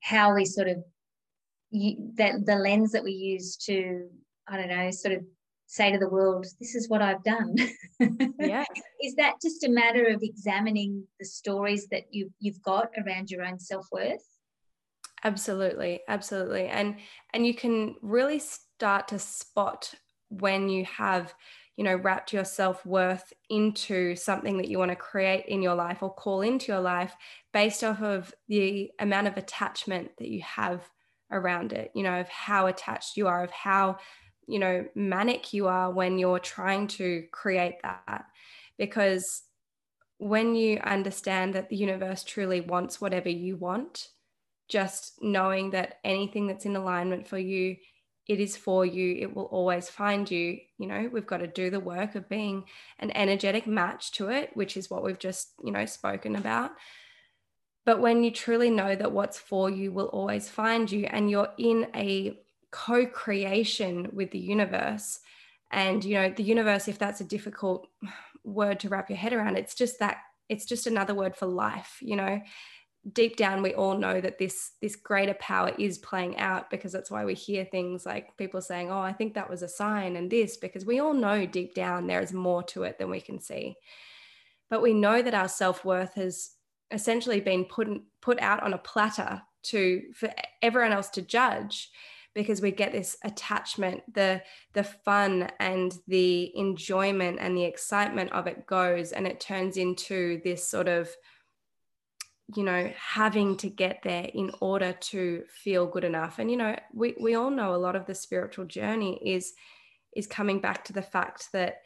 [0.00, 0.78] how we sort of,
[2.16, 4.08] that the lens that we use to,
[4.48, 5.24] I don't know, sort of
[5.66, 7.56] say to the world, this is what I've done.
[8.38, 8.64] Yeah.
[9.00, 13.42] is that just a matter of examining the stories that you you've got around your
[13.42, 14.22] own self-worth?
[15.22, 16.66] Absolutely, absolutely.
[16.66, 16.96] And
[17.32, 19.94] and you can really start to spot
[20.28, 21.34] when you have
[21.76, 26.02] you know wrapped your self-worth into something that you want to create in your life
[26.02, 27.14] or call into your life
[27.52, 30.88] based off of the amount of attachment that you have
[31.32, 33.96] around it you know of how attached you are of how
[34.46, 38.26] you know manic you are when you're trying to create that.
[38.78, 39.44] Because
[40.18, 44.08] when you understand that the universe truly wants whatever you want
[44.68, 47.76] just knowing that anything that's in alignment for you
[48.26, 51.68] it is for you it will always find you you know we've got to do
[51.68, 52.64] the work of being
[52.98, 56.72] an energetic match to it which is what we've just you know spoken about.
[57.86, 61.52] But when you truly know that what's for you will always find you and you're
[61.58, 62.40] in a
[62.74, 65.20] co-creation with the universe.
[65.70, 67.86] And you know the universe if that's a difficult
[68.42, 70.18] word to wrap your head around it's just that
[70.50, 72.40] it's just another word for life you know.
[73.12, 77.10] Deep down we all know that this this greater power is playing out because that's
[77.10, 80.30] why we hear things like people saying oh i think that was a sign and
[80.30, 83.38] this because we all know deep down there is more to it than we can
[83.40, 83.76] see.
[84.70, 86.52] But we know that our self-worth has
[86.90, 87.88] essentially been put
[88.22, 90.30] put out on a platter to for
[90.62, 91.90] everyone else to judge
[92.34, 94.42] because we get this attachment the
[94.72, 100.40] the fun and the enjoyment and the excitement of it goes and it turns into
[100.44, 101.08] this sort of
[102.54, 106.76] you know having to get there in order to feel good enough and you know
[106.92, 109.54] we we all know a lot of the spiritual journey is
[110.14, 111.78] is coming back to the fact that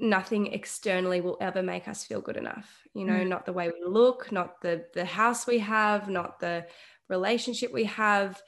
[0.00, 3.28] nothing externally will ever make us feel good enough you know mm.
[3.28, 6.66] not the way we look not the the house we have not the
[7.08, 8.40] relationship we have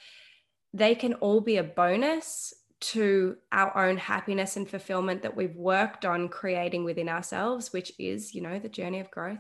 [0.73, 6.05] they can all be a bonus to our own happiness and fulfillment that we've worked
[6.05, 9.39] on creating within ourselves, which is, you know, the journey of growth.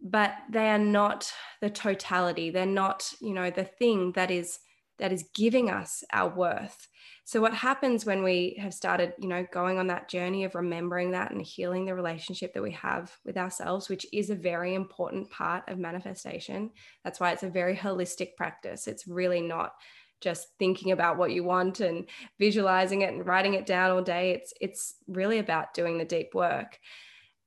[0.00, 2.50] But they are not the totality.
[2.50, 4.60] They're not, you know, the thing that is
[4.98, 6.88] that is giving us our worth.
[7.26, 11.12] So what happens when we have started, you know, going on that journey of remembering
[11.12, 15.30] that and healing the relationship that we have with ourselves, which is a very important
[15.30, 16.70] part of manifestation.
[17.02, 18.86] That's why it's a very holistic practice.
[18.86, 19.72] It's really not
[20.20, 22.06] just thinking about what you want and
[22.38, 24.32] visualizing it and writing it down all day.
[24.32, 26.78] It's it's really about doing the deep work.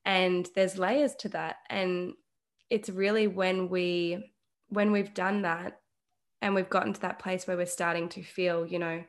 [0.06, 2.14] And there's layers to that and
[2.70, 4.32] it's really when we
[4.70, 5.80] when we've done that
[6.42, 9.04] and we've gotten to that place where we're starting to feel, you know,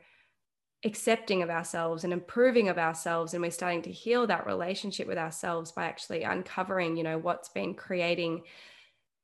[0.85, 5.19] accepting of ourselves and improving of ourselves and we're starting to heal that relationship with
[5.19, 8.43] ourselves by actually uncovering, you know, what's been creating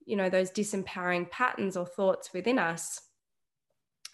[0.06, 3.00] you know those disempowering patterns or thoughts within us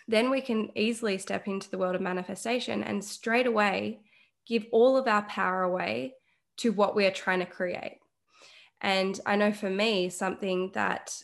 [0.08, 4.00] then we can easily step into the world of manifestation and straight away
[4.46, 6.14] give all of our power away
[6.56, 7.98] to what we are trying to create.
[8.80, 11.14] And i know for me something that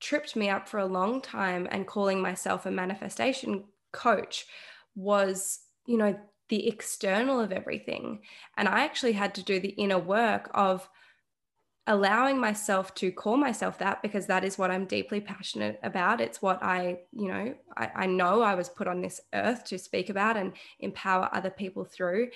[0.00, 4.46] tripped me up for a long time and calling myself a manifestation coach
[4.94, 8.20] was, you know, the external of everything.
[8.56, 10.88] And I actually had to do the inner work of
[11.86, 16.20] allowing myself to call myself that because that is what I'm deeply passionate about.
[16.20, 19.78] It's what I, you know, I, I know I was put on this earth to
[19.78, 22.28] speak about and empower other people through.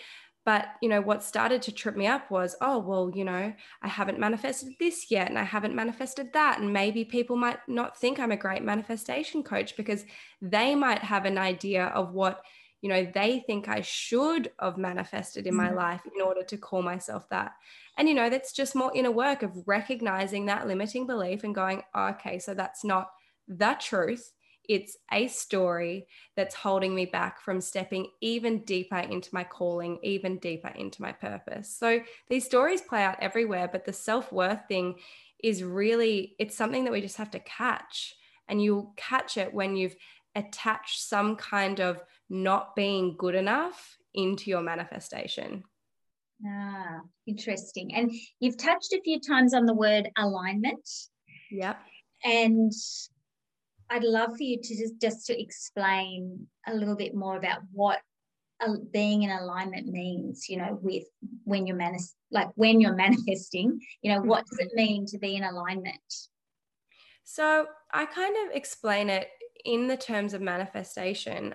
[0.47, 3.89] But, you know, what started to trip me up was, oh, well, you know, I
[3.89, 6.61] haven't manifested this yet and I haven't manifested that.
[6.61, 10.05] And maybe people might not think I'm a great manifestation coach because
[10.41, 12.45] they might have an idea of what,
[12.81, 15.79] you know, they think I should have manifested in my mm-hmm.
[15.79, 17.51] life in order to call myself that.
[17.99, 21.83] And, you know, that's just more inner work of recognizing that limiting belief and going,
[21.93, 23.11] oh, okay, so that's not
[23.49, 24.33] the truth
[24.69, 30.39] it's a story that's holding me back from stepping even deeper into my calling, even
[30.39, 31.69] deeper into my purpose.
[31.69, 34.97] So these stories play out everywhere, but the self-worth thing
[35.43, 38.15] is really it's something that we just have to catch.
[38.49, 39.97] And you'll catch it when you've
[40.35, 45.65] attached some kind of not being good enough into your manifestation.
[46.47, 47.95] Ah, interesting.
[47.95, 50.89] And you've touched a few times on the word alignment.
[51.51, 51.79] Yep.
[52.25, 52.73] And
[53.91, 58.01] I'd love for you to just, just to explain a little bit more about what
[58.91, 61.05] being in alignment means, you know, with
[61.45, 64.77] when you're manis- like when you're manifesting, you know, what does it mm-hmm.
[64.77, 66.01] mean to be in alignment?
[67.25, 69.29] So I kind of explain it
[69.65, 71.55] in the terms of manifestation.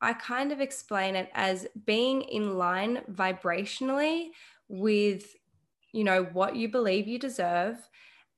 [0.00, 4.28] I kind of explain it as being in line vibrationally
[4.68, 5.34] with,
[5.92, 7.76] you know, what you believe you deserve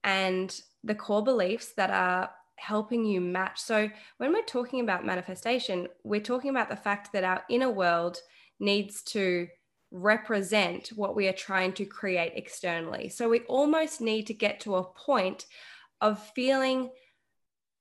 [0.05, 3.61] and the core beliefs that are helping you match.
[3.61, 8.19] So, when we're talking about manifestation, we're talking about the fact that our inner world
[8.61, 9.49] needs to
[9.91, 13.09] represent what we are trying to create externally.
[13.09, 15.47] So, we almost need to get to a point
[16.01, 16.91] of feeling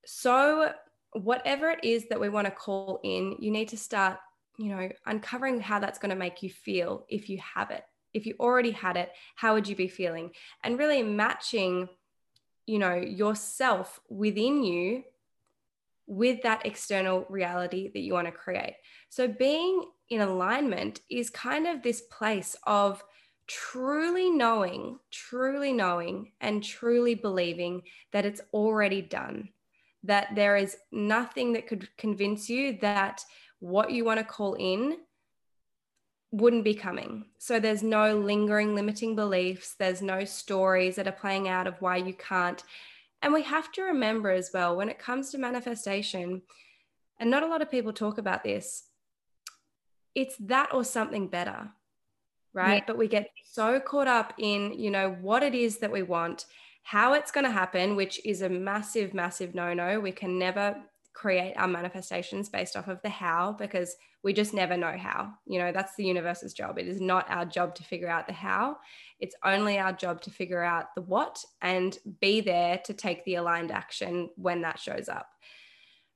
[0.05, 0.71] so,
[1.13, 4.17] whatever it is that we want to call in, you need to start,
[4.57, 7.83] you know, uncovering how that's going to make you feel if you have it.
[8.13, 10.31] If you already had it, how would you be feeling?
[10.63, 11.87] And really matching
[12.65, 15.03] you know yourself within you
[16.05, 18.75] with that external reality that you want to create.
[19.09, 23.03] So being in alignment is kind of this place of
[23.47, 27.81] truly knowing truly knowing and truly believing
[28.13, 29.49] that it's already done
[30.03, 33.23] that there is nothing that could convince you that
[33.59, 34.97] what you want to call in
[36.33, 37.25] wouldn't be coming.
[37.37, 41.97] So there's no lingering limiting beliefs, there's no stories that are playing out of why
[41.97, 42.61] you can't.
[43.21, 46.41] And we have to remember as well when it comes to manifestation,
[47.19, 48.85] and not a lot of people talk about this,
[50.15, 51.69] it's that or something better,
[52.51, 52.77] right?
[52.77, 52.83] Yeah.
[52.87, 56.47] But we get so caught up in, you know, what it is that we want,
[56.81, 59.99] how it's going to happen, which is a massive, massive no no.
[59.99, 60.77] We can never
[61.13, 65.33] create our manifestations based off of the how because we just never know how.
[65.45, 66.79] You know, that's the universe's job.
[66.79, 68.77] It is not our job to figure out the how.
[69.19, 73.35] It's only our job to figure out the what and be there to take the
[73.35, 75.27] aligned action when that shows up.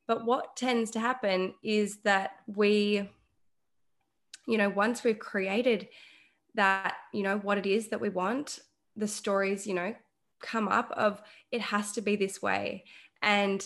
[0.07, 3.09] But what tends to happen is that we,
[4.47, 5.89] you know, once we've created
[6.55, 8.59] that, you know, what it is that we want,
[8.95, 9.93] the stories, you know,
[10.39, 12.85] come up of it has to be this way.
[13.21, 13.65] And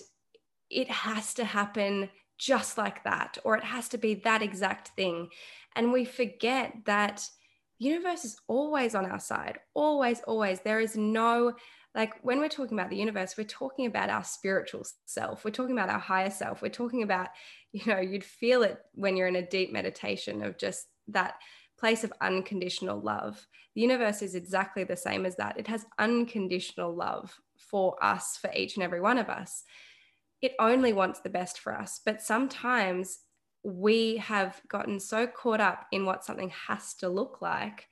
[0.71, 2.09] it has to happen
[2.41, 5.29] just like that, or it has to be that exact thing.
[5.75, 7.23] And we forget that
[7.77, 10.59] universe is always on our side, always, always.
[10.59, 11.53] There is no,
[11.93, 15.77] like, when we're talking about the universe, we're talking about our spiritual self, we're talking
[15.77, 17.27] about our higher self, we're talking about,
[17.73, 21.35] you know, you'd feel it when you're in a deep meditation of just that
[21.77, 23.45] place of unconditional love.
[23.75, 25.59] The universe is exactly the same as that.
[25.59, 29.63] It has unconditional love for us, for each and every one of us
[30.41, 32.01] it only wants the best for us.
[32.03, 33.19] But sometimes
[33.63, 37.87] we have gotten so caught up in what something has to look like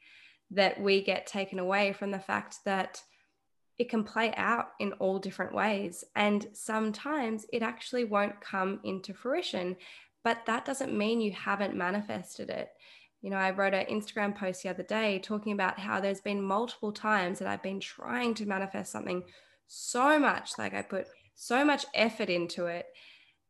[0.52, 3.02] that we get taken away from the fact that
[3.78, 6.04] it can play out in all different ways.
[6.16, 9.78] And sometimes it actually won't come into fruition,
[10.24, 12.70] but that doesn't mean you haven't manifested it.
[13.22, 16.42] You know, I wrote an Instagram post the other day talking about how there's been
[16.42, 19.24] multiple times that I've been trying to manifest something
[19.68, 21.08] so much, like I put
[21.40, 22.88] so much effort into it,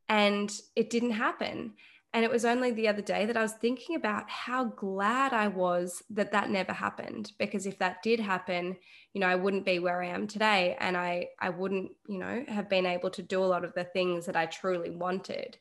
[0.07, 1.73] and it didn't happen.
[2.13, 5.47] And it was only the other day that I was thinking about how glad I
[5.47, 7.31] was that that never happened.
[7.37, 8.77] Because if that did happen,
[9.13, 10.75] you know, I wouldn't be where I am today.
[10.79, 13.83] And I, I wouldn't, you know, have been able to do a lot of the
[13.83, 15.57] things that I truly wanted.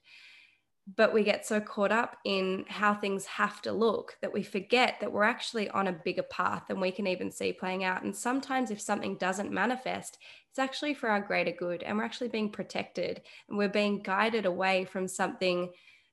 [0.97, 4.97] But we get so caught up in how things have to look that we forget
[5.01, 8.03] that we're actually on a bigger path than we can even see playing out.
[8.03, 10.19] And sometimes if something doesn't manifest,
[10.49, 11.83] it's actually for our greater good.
[11.83, 15.71] And we're actually being protected and we're being guided away from something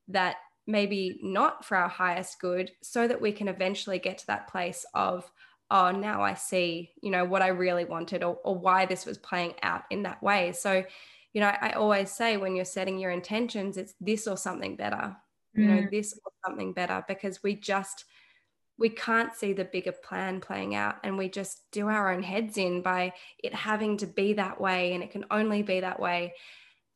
[0.09, 0.35] that
[0.67, 4.85] maybe not for our highest good so that we can eventually get to that place
[4.93, 5.29] of
[5.71, 9.17] oh now i see you know what i really wanted or, or why this was
[9.17, 10.83] playing out in that way so
[11.35, 14.75] you know I, I always say when you're setting your intentions it's this or something
[14.75, 15.15] better
[15.55, 15.61] mm.
[15.61, 15.91] you know mm.
[15.91, 18.05] this or something better because we just
[18.77, 22.57] we can't see the bigger plan playing out and we just do our own heads
[22.57, 23.13] in by
[23.43, 26.33] it having to be that way and it can only be that way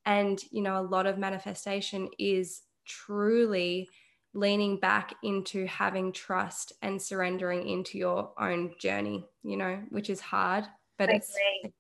[0.06, 3.88] and you know a lot of manifestation is truly
[4.34, 10.20] leaning back into having trust and surrendering into your own journey, you know, which is
[10.20, 10.66] hard,
[10.98, 11.34] but it's,
[11.64, 11.74] it's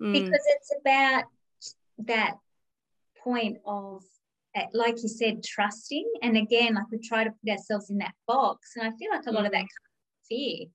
[0.00, 0.12] mm.
[0.12, 1.24] because it's about
[1.98, 2.36] that
[3.22, 4.02] point of
[4.54, 8.14] eh, like you said trusting and again like we try to put ourselves in that
[8.26, 10.28] box and i feel like a lot of that mm.
[10.28, 10.66] fear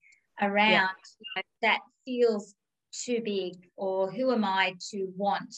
[0.41, 0.87] around yeah.
[1.19, 2.55] you know, that feels
[2.91, 5.53] too big or who am i to want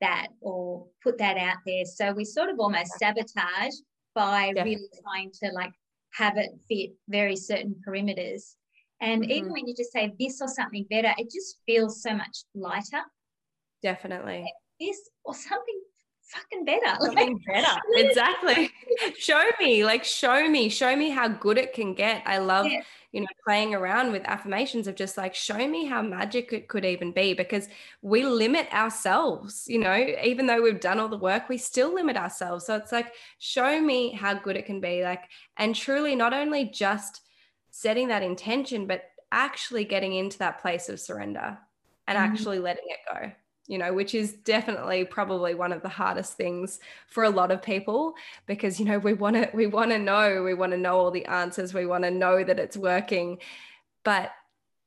[0.00, 1.84] that or put that out there.
[1.84, 3.74] So we sort of almost sabotage
[4.14, 4.74] by Definitely.
[4.74, 5.72] really trying to like
[6.14, 8.54] have it fit very certain perimeters.
[9.00, 9.30] And mm-hmm.
[9.30, 13.02] even when you just say this or something better, it just feels so much lighter.
[13.82, 14.52] Definitely.
[14.80, 15.80] This or something
[16.30, 16.96] fucking better.
[17.00, 17.80] Something better.
[17.96, 18.70] exactly.
[19.18, 22.22] show me, like, show me, show me how good it can get.
[22.26, 22.80] I love, yeah.
[23.12, 26.84] you know, playing around with affirmations of just like, show me how magic it could
[26.84, 27.68] even be because
[28.02, 32.16] we limit ourselves, you know, even though we've done all the work, we still limit
[32.16, 32.66] ourselves.
[32.66, 35.02] So it's like, show me how good it can be.
[35.02, 35.24] Like,
[35.56, 37.22] and truly not only just
[37.70, 41.58] setting that intention, but actually getting into that place of surrender
[42.06, 42.32] and mm-hmm.
[42.32, 43.32] actually letting it go
[43.70, 47.62] you know, which is definitely probably one of the hardest things for a lot of
[47.62, 48.14] people
[48.46, 51.12] because, you know, we want to, we want to know, we want to know all
[51.12, 53.38] the answers, we want to know that it's working.
[54.02, 54.32] But,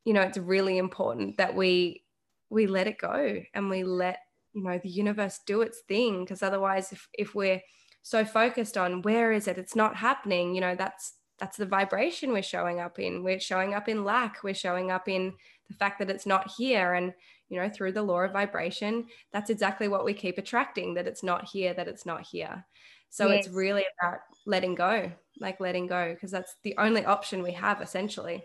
[0.04, 2.04] you know, it's really important that we,
[2.50, 4.20] we let it go and we let,
[4.52, 6.20] you know, the universe do its thing.
[6.20, 7.62] Because otherwise, if, if we're
[8.02, 12.34] so focused on where is it, it's not happening, you know, that's, that's the vibration
[12.34, 13.24] we're showing up in.
[13.24, 14.44] We're showing up in lack.
[14.44, 15.36] We're showing up in
[15.70, 16.96] the fact that it's not here.
[16.96, 17.14] And,
[17.54, 21.24] you know, through the law of vibration, that's exactly what we keep attracting that it's
[21.24, 22.66] not here, that it's not here.
[23.10, 23.46] So yes.
[23.46, 27.82] it's really about letting go, like letting go, because that's the only option we have
[27.82, 28.44] essentially.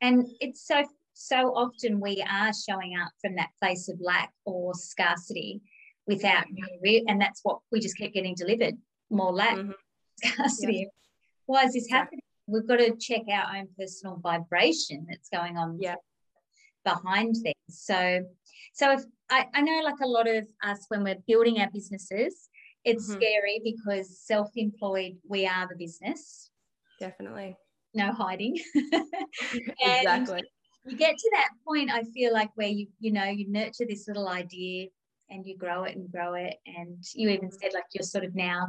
[0.00, 0.84] And it's so,
[1.14, 5.60] so often we are showing up from that place of lack or scarcity
[6.06, 6.44] without,
[7.08, 8.74] and that's what we just keep getting delivered
[9.10, 9.72] more lack, mm-hmm.
[10.24, 10.82] scarcity.
[10.82, 10.88] Yeah.
[11.46, 12.20] Why is this happening?
[12.46, 15.96] We've got to check our own personal vibration that's going on yeah
[16.84, 17.55] behind things.
[17.68, 18.22] So,
[18.74, 22.48] so if I, I know like a lot of us when we're building our businesses,
[22.84, 23.20] it's mm-hmm.
[23.20, 26.50] scary because self-employed, we are the business.
[27.00, 27.56] Definitely.
[27.94, 28.56] No hiding.
[29.80, 30.42] exactly.
[30.84, 34.06] You get to that point, I feel like where you, you know, you nurture this
[34.06, 34.86] little idea
[35.30, 36.54] and you grow it and grow it.
[36.66, 38.68] And you even said like you're sort of now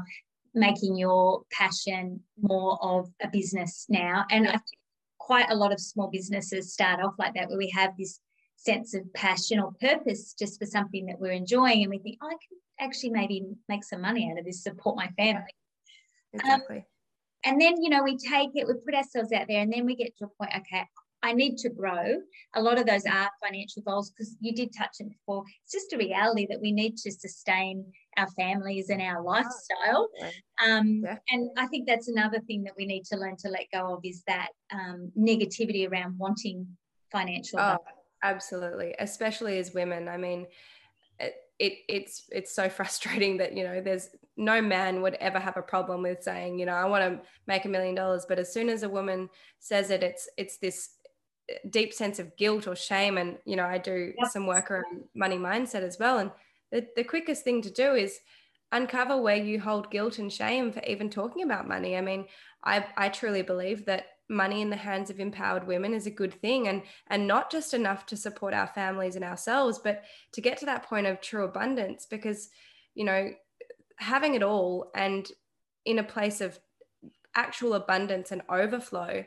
[0.55, 4.25] making your passion more of a business now.
[4.31, 4.51] And yeah.
[4.51, 4.79] I think
[5.19, 8.19] quite a lot of small businesses start off like that, where we have this
[8.57, 12.27] sense of passion or purpose just for something that we're enjoying, and we think, oh,
[12.27, 15.55] I can actually maybe make some money out of this, support my family.
[16.33, 16.77] Exactly.
[16.77, 16.83] Um,
[17.45, 19.95] and then, you know, we take it, we put ourselves out there, and then we
[19.95, 20.83] get to a point, okay,
[21.23, 22.21] I need to grow.
[22.55, 25.43] A lot of those are financial goals because you did touch it before.
[25.63, 27.85] It's just a reality that we need to sustain
[28.17, 30.09] our families and our lifestyle.
[30.63, 31.17] Um, yeah.
[31.31, 34.01] And I think that's another thing that we need to learn to let go of
[34.03, 36.67] is that um, negativity around wanting
[37.11, 37.59] financial.
[37.59, 37.77] Oh,
[38.23, 40.07] absolutely, especially as women.
[40.07, 40.47] I mean,
[41.19, 45.57] it, it it's it's so frustrating that you know there's no man would ever have
[45.57, 48.53] a problem with saying you know I want to make a million dollars, but as
[48.53, 50.89] soon as a woman says it, it's it's this
[51.51, 54.29] uh, deep sense of guilt or shame and you know i do yep.
[54.29, 56.29] some work around money mindset as well and
[56.71, 58.19] the, the quickest thing to do is
[58.71, 61.95] uncover where you hold guilt and shame for even talking about money.
[61.97, 62.25] I mean,
[62.63, 66.33] I, I truly believe that money in the hands of empowered women is a good
[66.33, 70.03] thing and and not just enough to support our families and ourselves, but
[70.33, 72.49] to get to that point of true abundance because,
[72.93, 73.31] you know,
[73.97, 75.31] having it all and
[75.85, 76.59] in a place of
[77.35, 79.23] actual abundance and overflow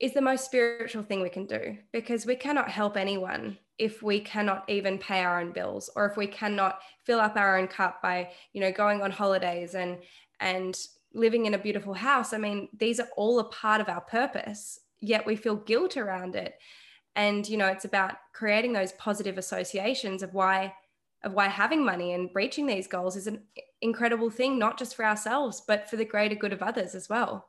[0.00, 4.20] is the most spiritual thing we can do because we cannot help anyone if we
[4.20, 8.00] cannot even pay our own bills or if we cannot fill up our own cup
[8.02, 9.98] by you know going on holidays and
[10.40, 10.78] and
[11.18, 14.80] living in a beautiful house i mean these are all a part of our purpose
[15.00, 16.58] yet we feel guilt around it.
[17.16, 20.74] And you know it's about creating those positive associations of why
[21.24, 23.42] of why having money and reaching these goals is an
[23.80, 27.48] incredible thing not just for ourselves but for the greater good of others as well.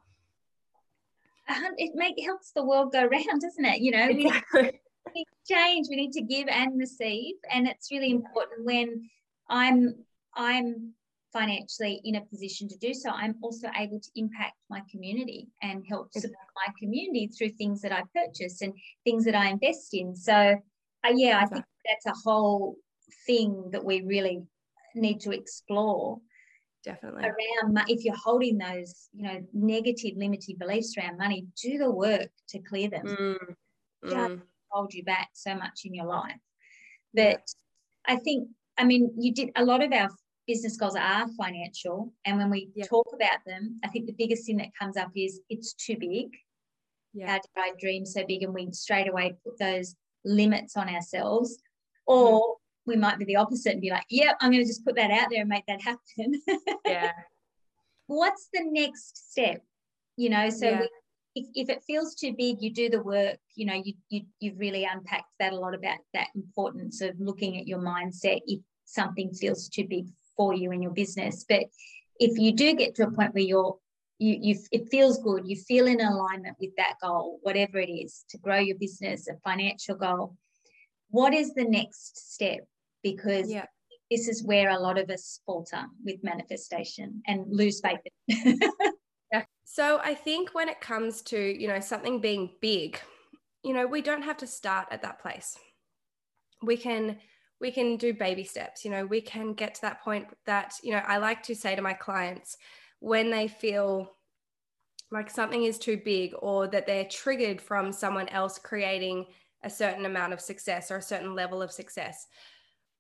[1.48, 3.82] Um, it make helps the world go round doesn't it?
[3.82, 4.82] You know exactly
[5.16, 9.10] need to change we need to give and receive and it's really important when
[9.50, 9.96] i'm
[10.36, 10.94] i'm
[11.32, 15.86] financially in a position to do so i'm also able to impact my community and
[15.88, 18.74] help support my community through things that i purchase and
[19.04, 20.16] things that i invest in.
[20.16, 22.76] So uh, yeah i think that's a whole
[23.26, 24.42] thing that we really
[24.96, 26.18] need to explore
[26.84, 27.24] definitely.
[27.24, 32.30] around if you're holding those you know negative limiting beliefs around money do the work
[32.50, 33.06] to clear them.
[33.06, 33.56] Mm.
[34.06, 34.42] Mm.
[34.70, 36.40] hold you back so much in your life.
[37.14, 37.42] But
[38.06, 40.10] I think, I mean, you did a lot of our
[40.50, 42.12] business goals are financial.
[42.26, 42.86] And when we yeah.
[42.86, 46.30] talk about them, I think the biggest thing that comes up is it's too big.
[47.14, 47.28] Yeah.
[47.28, 48.42] How did I dream so big?
[48.42, 49.96] And we straight away put those
[50.26, 51.60] limits on ourselves.
[52.08, 52.56] Or mm.
[52.88, 55.12] we might be the opposite and be like, yep, I'm going to just put that
[55.12, 56.42] out there and make that happen.
[56.86, 57.12] yeah.
[58.08, 59.62] What's the next step?
[60.18, 60.80] You know, so yeah.
[60.80, 60.90] we
[61.36, 64.58] if, if it feels too big, you do the work, you know, you, you, you've
[64.58, 69.32] really unpacked that a lot about that importance of looking at your mindset if something
[69.32, 70.08] feels too big
[70.40, 71.46] for you and your business.
[71.48, 71.66] But
[72.20, 73.78] if you do get to a point where you're
[74.18, 78.26] you, you it feels good you feel in alignment with that goal whatever it is
[78.28, 80.36] to grow your business a financial goal
[81.10, 82.68] what is the next step
[83.02, 83.64] because yeah.
[84.12, 88.02] this is where a lot of us falter with manifestation and lose faith
[89.72, 93.00] So I think when it comes to, you know, something being big,
[93.64, 95.56] you know, we don't have to start at that place.
[96.64, 97.18] We can
[97.62, 100.92] we can do baby steps, you know, we can get to that point that, you
[100.92, 102.58] know, I like to say to my clients
[103.00, 104.12] when they feel
[105.12, 109.26] like something is too big or that they're triggered from someone else creating
[109.64, 112.28] a certain amount of success or a certain level of success.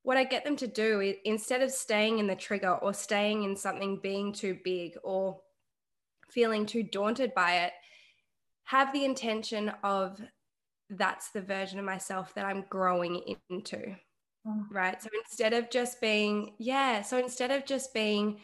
[0.04, 3.44] What I get them to do is instead of staying in the trigger or staying
[3.44, 5.40] in something being too big or
[6.30, 7.74] feeling too daunted by it,
[8.64, 10.20] have the intention of
[10.90, 13.96] that's the version of myself that I'm growing into.
[14.46, 14.66] Oh.
[14.72, 15.02] Right.
[15.02, 18.40] So instead of just being, yeah, so instead of just being,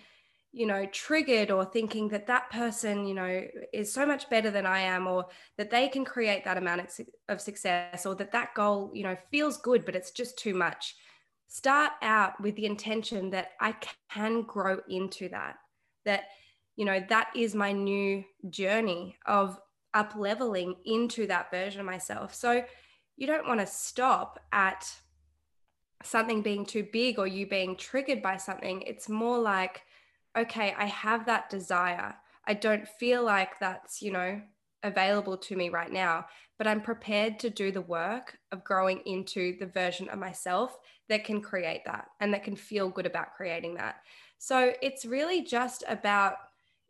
[0.52, 4.66] you know, triggered or thinking that that person, you know, is so much better than
[4.66, 5.28] I am, or
[5.58, 6.82] that they can create that amount
[7.30, 10.96] of success, or that that goal, you know, feels good, but it's just too much.
[11.48, 13.76] Start out with the intention that I
[14.10, 15.58] can grow into that,
[16.06, 16.26] that
[16.76, 19.60] you know that is my new journey of
[19.94, 22.66] up leveling into that version of myself so
[23.16, 24.94] you don't want to stop at
[26.04, 29.84] something being too big or you being triggered by something it's more like
[30.38, 32.16] okay i have that desire.
[32.48, 34.42] I don't feel like that's you know
[34.84, 36.28] available to me right now
[36.60, 40.78] but i'm prepared to do the work of growing into the version of myself
[41.10, 43.98] that can create that and that can feel good about creating that.
[44.38, 46.36] So it's really just about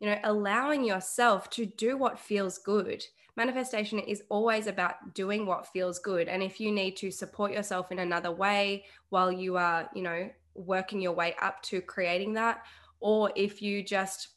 [0.00, 3.02] you know allowing yourself to do what feels good
[3.36, 6.28] manifestation is always about doing what feels good.
[6.28, 10.30] And if you need to support yourself in another way while you are you know
[10.54, 12.62] working your way up to creating that
[13.00, 14.28] or if you just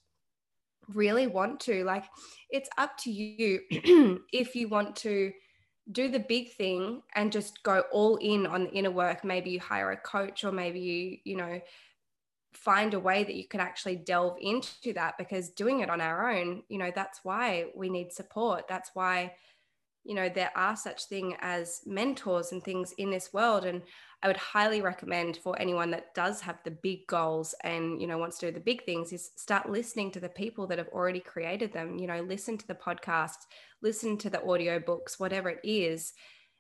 [0.90, 2.04] really want to like
[2.50, 3.62] it's up to you
[4.34, 5.32] if you want to
[5.92, 9.24] do the big thing and just go all in on the inner work.
[9.24, 11.60] Maybe you hire a coach or maybe you you know
[12.64, 16.32] find a way that you can actually delve into that because doing it on our
[16.32, 18.68] own you know that's why we need support.
[18.68, 19.34] That's why
[20.04, 23.66] you know there are such thing as mentors and things in this world.
[23.66, 23.82] And
[24.22, 28.18] i would highly recommend for anyone that does have the big goals and you know
[28.18, 31.20] wants to do the big things is start listening to the people that have already
[31.20, 33.46] created them you know listen to the podcasts
[33.82, 36.14] listen to the audio books whatever it is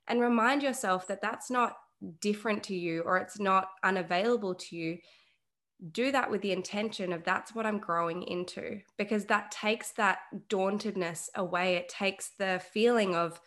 [0.07, 1.75] and remind yourself that that's not
[2.21, 4.97] different to you or it's not unavailable to you
[5.91, 10.19] do that with the intention of that's what I'm growing into because that takes that
[10.49, 11.75] dauntedness away.
[11.75, 13.39] It takes the feeling of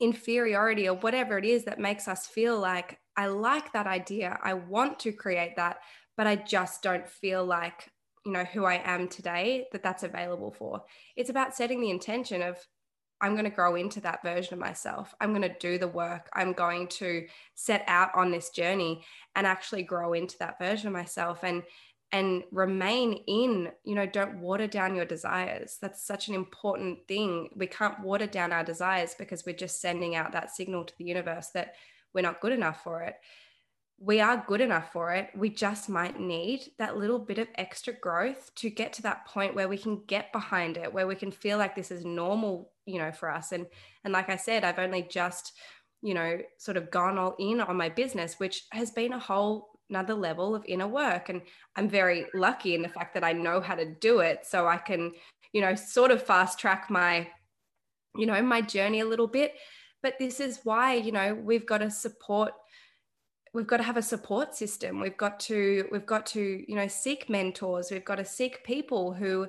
[0.00, 4.38] inferiority or whatever it is that makes us feel like I like that idea.
[4.42, 5.78] I want to create that,
[6.16, 7.90] but I just don't feel like,
[8.24, 10.82] you know, who I am today that that's available for.
[11.16, 12.58] It's about setting the intention of,
[13.20, 15.14] I'm going to grow into that version of myself.
[15.20, 16.28] I'm going to do the work.
[16.34, 19.04] I'm going to set out on this journey
[19.36, 21.62] and actually grow into that version of myself and
[22.12, 25.78] and remain in, you know, don't water down your desires.
[25.80, 27.50] That's such an important thing.
[27.54, 31.04] We can't water down our desires because we're just sending out that signal to the
[31.04, 31.74] universe that
[32.12, 33.14] we're not good enough for it.
[34.02, 35.28] We are good enough for it.
[35.36, 39.54] We just might need that little bit of extra growth to get to that point
[39.54, 42.98] where we can get behind it, where we can feel like this is normal, you
[42.98, 43.52] know, for us.
[43.52, 43.66] And
[44.04, 45.52] and like I said, I've only just,
[46.00, 49.68] you know, sort of gone all in on my business, which has been a whole
[49.90, 51.28] another level of inner work.
[51.28, 51.42] And
[51.76, 54.46] I'm very lucky in the fact that I know how to do it.
[54.46, 55.12] So I can,
[55.52, 57.28] you know, sort of fast track my,
[58.16, 59.52] you know, my journey a little bit
[60.02, 62.52] but this is why you know we've got to support
[63.52, 65.00] we've got to have a support system.
[65.00, 67.90] We've got to we've got to you know seek mentors.
[67.90, 69.48] We've got to seek people who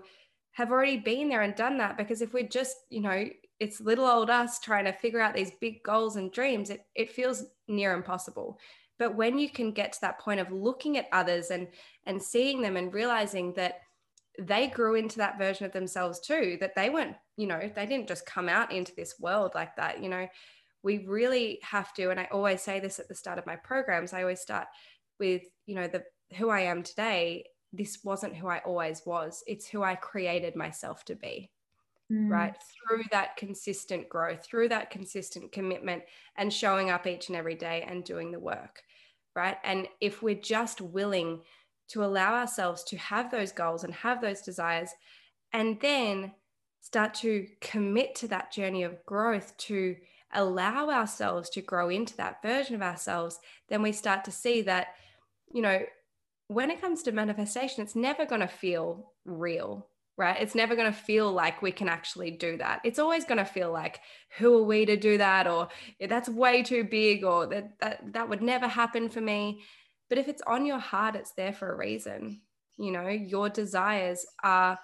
[0.54, 3.26] have already been there and done that because if we're just you know
[3.60, 7.12] it's little old us trying to figure out these big goals and dreams it, it
[7.12, 8.58] feels near impossible.
[8.98, 11.68] But when you can get to that point of looking at others and
[12.06, 13.82] and seeing them and realizing that
[14.40, 18.08] they grew into that version of themselves too that they weren't you know they didn't
[18.08, 20.26] just come out into this world like that you know
[20.84, 24.14] we really have to and i always say this at the start of my programs
[24.14, 24.68] i always start
[25.20, 26.04] with you know the
[26.38, 31.04] who i am today this wasn't who i always was it's who i created myself
[31.06, 31.50] to be
[32.12, 32.30] mm.
[32.30, 32.56] right
[32.88, 36.04] through that consistent growth through that consistent commitment
[36.38, 38.82] and showing up each and every day and doing the work
[39.36, 41.42] right and if we're just willing
[41.88, 44.90] to allow ourselves to have those goals and have those desires
[45.54, 46.32] and then
[46.80, 49.96] start to commit to that journey of growth to
[50.34, 54.88] allow ourselves to grow into that version of ourselves then we start to see that
[55.54, 55.82] you know
[56.48, 59.88] when it comes to manifestation it's never going to feel real
[60.22, 60.40] right?
[60.40, 62.82] It's never going to feel like we can actually do that.
[62.84, 64.02] It's always going to feel like
[64.38, 65.48] who are we to do that?
[65.48, 65.70] Or
[66.00, 69.62] that's way too big or that that, that would never happen for me.
[70.10, 72.42] But if it's on your heart, it's there for a reason.
[72.78, 74.78] You know, your desires are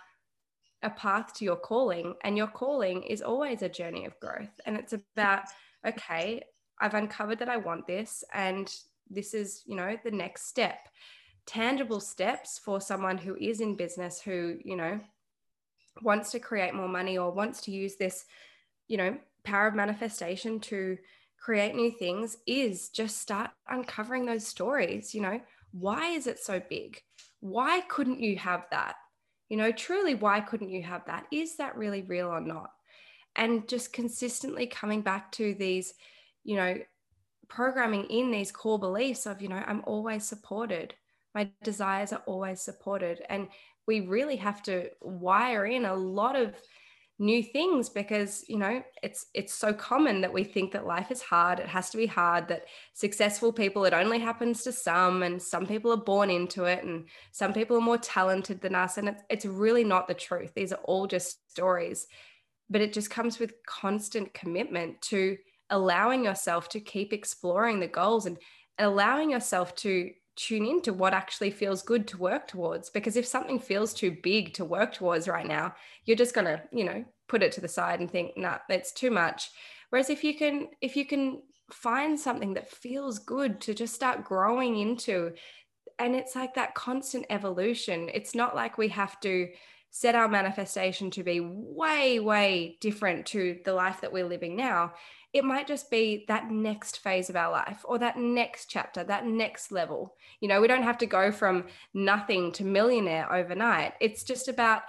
[0.88, 4.60] a path to your calling, and your calling is always a journey of growth.
[4.66, 5.44] And it's about,
[5.86, 6.42] okay,
[6.80, 8.74] I've uncovered that I want this, and
[9.10, 10.80] this is, you know, the next step.
[11.46, 15.00] Tangible steps for someone who is in business who, you know,
[16.02, 18.26] wants to create more money or wants to use this,
[18.88, 20.98] you know, power of manifestation to
[21.40, 25.16] create new things is just start uncovering those stories.
[25.16, 27.02] You know, why is it so big?
[27.40, 28.96] Why couldn't you have that?
[29.50, 31.26] You know, truly, why couldn't you have that?
[31.32, 32.72] Is that really real or not?
[33.36, 35.94] And just consistently coming back to these,
[36.44, 36.78] you know,
[37.48, 40.96] programming in these core beliefs of, you know, I'm always supported.
[41.34, 43.22] My desires are always supported.
[43.30, 43.48] And
[43.88, 46.56] we really have to wire in a lot of
[47.20, 51.22] new things because you know it's it's so common that we think that life is
[51.22, 51.60] hard.
[51.60, 55.66] It has to be hard that successful people it only happens to some and some
[55.66, 59.24] people are born into it and some people are more talented than us and it's,
[59.30, 60.52] it's really not the truth.
[60.56, 62.08] These are all just stories.
[62.70, 65.38] But it just comes with constant commitment to
[65.70, 68.38] allowing yourself to keep exploring the goals and
[68.78, 73.60] allowing yourself to tune into what actually feels good to work towards because if something
[73.60, 75.74] feels too big to work towards right now
[76.06, 78.92] you're just going to you know put it to the side and think nah that's
[78.92, 79.52] too much.
[79.90, 84.24] Whereas if you can if you can find something that feels good to just start
[84.24, 85.34] growing into
[86.00, 89.50] and it's like that constant evolution it's not like we have to
[89.90, 94.94] set our manifestation to be way way different to the life that we're living now
[95.34, 99.26] it might just be that next phase of our life or that next chapter, that
[99.26, 100.16] next level.
[100.40, 103.94] You know, we don't have to go from nothing to millionaire overnight.
[104.00, 104.84] It's just about,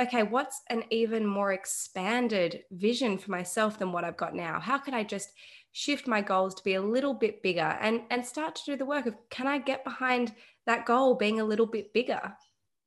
[0.00, 4.58] okay, what's an even more expanded vision for myself than what I've got now?
[4.60, 5.30] How can I just
[5.72, 8.86] shift my goals to be a little bit bigger and, and start to do the
[8.86, 10.34] work of can I get behind
[10.66, 12.34] that goal being a little bit bigger?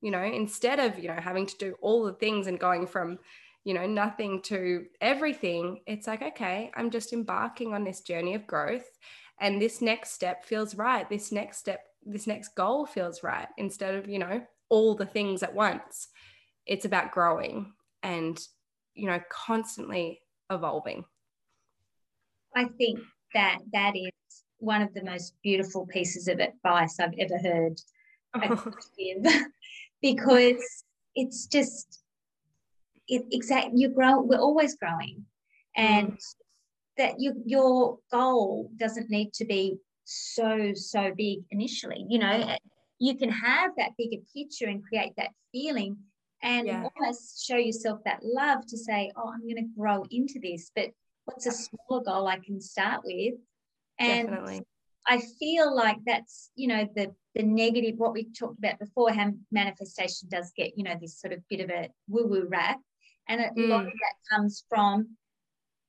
[0.01, 3.19] You know, instead of, you know, having to do all the things and going from,
[3.65, 8.45] you know, nothing to everything, it's like, okay, I'm just embarking on this journey of
[8.45, 8.87] growth.
[9.39, 11.09] And this next step feels right.
[11.09, 13.47] This next step, this next goal feels right.
[13.57, 16.09] Instead of, you know, all the things at once,
[16.67, 18.39] it's about growing and,
[18.93, 21.03] you know, constantly evolving.
[22.55, 22.99] I think
[23.33, 24.11] that that is
[24.59, 27.81] one of the most beautiful pieces of advice I've ever heard
[28.97, 29.25] give
[30.01, 30.83] because
[31.15, 32.04] it's just
[33.07, 35.25] it, exact you grow we're always growing
[35.75, 36.35] and mm.
[36.97, 42.55] that you, your goal doesn't need to be so so big initially you know
[42.99, 45.97] you can have that bigger picture and create that feeling
[46.43, 46.87] and yeah.
[46.99, 50.89] almost show yourself that love to say oh i'm going to grow into this but
[51.25, 53.33] what's a smaller goal i can start with
[53.99, 54.61] and Definitely.
[55.07, 59.31] i feel like that's you know the the negative what we talked about before how
[59.51, 62.79] manifestation does get you know this sort of bit of a woo woo rap
[63.27, 63.69] and a mm.
[63.69, 65.07] lot of that comes from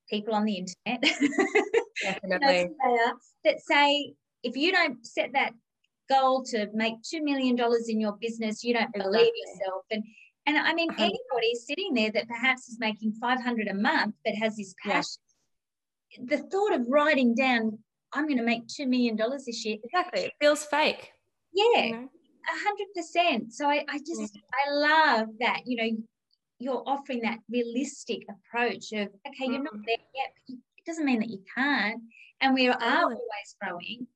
[0.09, 1.03] people on the internet
[2.03, 2.70] Definitely.
[3.45, 5.53] that say if you don't set that
[6.09, 7.59] goal to make $2 million
[7.89, 9.03] in your business, you don't exactly.
[9.03, 9.82] believe yourself.
[9.91, 10.05] And
[10.47, 14.57] and I mean, anybody sitting there that perhaps is making 500 a month but has
[14.57, 15.20] this passion,
[16.12, 16.24] yeah.
[16.28, 17.80] the thought of writing down,
[18.12, 19.78] I'm going to make $2 million this year.
[19.82, 20.26] Exactly.
[20.26, 21.11] It feels fake.
[21.53, 21.82] Yeah.
[21.82, 22.09] You know?
[22.97, 23.51] 100%.
[23.51, 25.99] So I, I just, I love that, you know,
[26.59, 29.85] you're offering that realistic approach of, okay, you're not mm.
[29.87, 32.03] there yet, it doesn't mean that you can't.
[32.41, 33.19] And we are always
[33.63, 34.07] growing,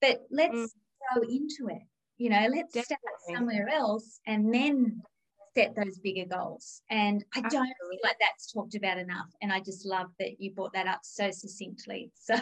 [0.00, 0.68] but let's mm.
[1.12, 1.82] grow into it.
[2.18, 2.84] You know, let's Definitely.
[2.84, 5.02] start somewhere else and then
[5.56, 6.82] set those bigger goals.
[6.90, 9.26] And I don't feel like that's talked about enough.
[9.42, 12.10] And I just love that you brought that up so succinctly.
[12.22, 12.36] So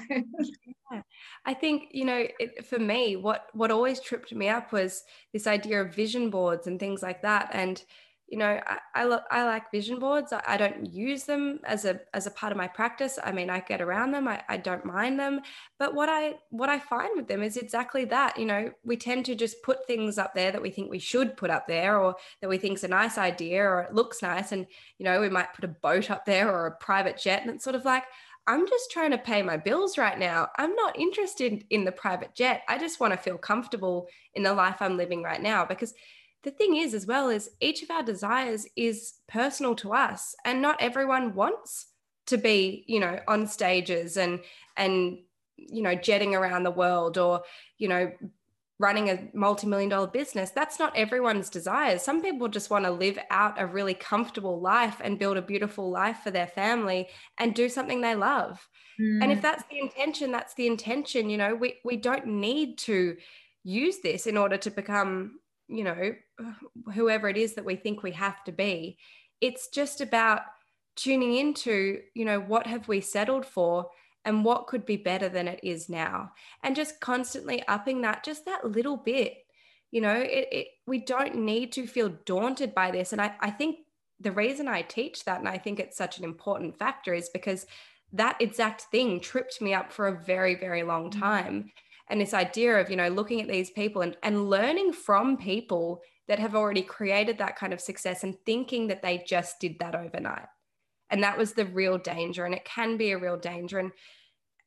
[0.93, 1.03] yeah.
[1.45, 5.03] I think, you know, it, for me, what what always tripped me up was
[5.33, 7.51] this idea of vision boards and things like that.
[7.53, 7.83] And
[8.29, 10.33] you know I, I, I like vision boards.
[10.33, 13.19] I, I, don't use them as a as a part of my practice.
[13.23, 14.29] I mean i get around them.
[14.29, 15.41] I, I don't mind them.
[15.79, 19.25] But what i what i find with them is exactly that you know we tend
[19.27, 22.17] to just put things up there that we think we should put up there or
[22.41, 24.53] that we think is a nice idea or it looks nice.
[24.53, 24.67] And
[24.99, 27.43] you know we might put a boat up there or a private jet.
[27.43, 28.05] And it's sort of like
[28.49, 30.49] I'm just trying to pay my bills right now.
[30.57, 32.63] I'm not interested in the private jet.
[32.67, 35.93] I just want to feel comfortable in the life I'm living right now because
[36.45, 40.63] the thing is as well is each of our desires is personal to us and
[40.63, 41.87] not everyone wants
[42.27, 44.41] to be you know on stages and
[44.77, 45.19] and
[45.57, 47.43] you know jetting around the world or
[47.79, 48.13] you know
[48.81, 53.19] running a multi-million dollar business that's not everyone's desires some people just want to live
[53.31, 57.09] out a really comfortable life and build a beautiful life for their family
[57.39, 58.69] and do something they love
[59.01, 59.23] mm.
[59.23, 59.43] and if mm.
[59.43, 63.17] that's the intention that's the intention you know we we don't need to
[63.65, 66.15] use this in order to become you know,
[66.95, 68.99] whoever it is that we think we have to be.
[69.41, 70.43] It's just about
[70.97, 73.91] tuning into, you know, what have we settled for
[74.25, 76.33] and what could be better than it is now.
[76.63, 79.39] And just constantly upping that just that little bit.
[79.91, 83.13] You know, it, it we don't need to feel daunted by this.
[83.13, 83.79] And I, I think
[84.21, 87.67] the reason I teach that and I think it's such an important factor is because
[88.13, 91.19] that exact thing tripped me up for a very, very long mm.
[91.19, 91.71] time
[92.11, 96.01] and this idea of you know looking at these people and, and learning from people
[96.29, 99.95] that have already created that kind of success and thinking that they just did that
[99.95, 100.47] overnight.
[101.11, 103.79] And that was the real danger and it can be a real danger.
[103.79, 103.93] And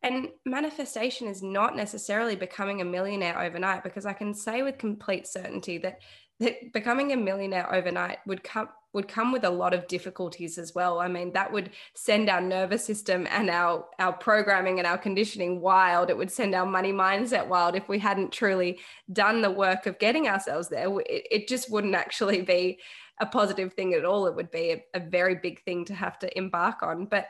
[0.03, 5.27] and manifestation is not necessarily becoming a millionaire overnight because i can say with complete
[5.27, 5.99] certainty that
[6.41, 10.75] that becoming a millionaire overnight would come would come with a lot of difficulties as
[10.75, 10.99] well.
[10.99, 15.61] I mean, that would send our nervous system and our our programming and our conditioning
[15.61, 16.09] wild.
[16.09, 18.79] It would send our money mindset wild if we hadn't truly
[19.13, 20.89] done the work of getting ourselves there.
[21.01, 22.79] It, it just wouldn't actually be
[23.19, 24.27] a positive thing at all.
[24.27, 27.05] It would be a, a very big thing to have to embark on.
[27.05, 27.27] But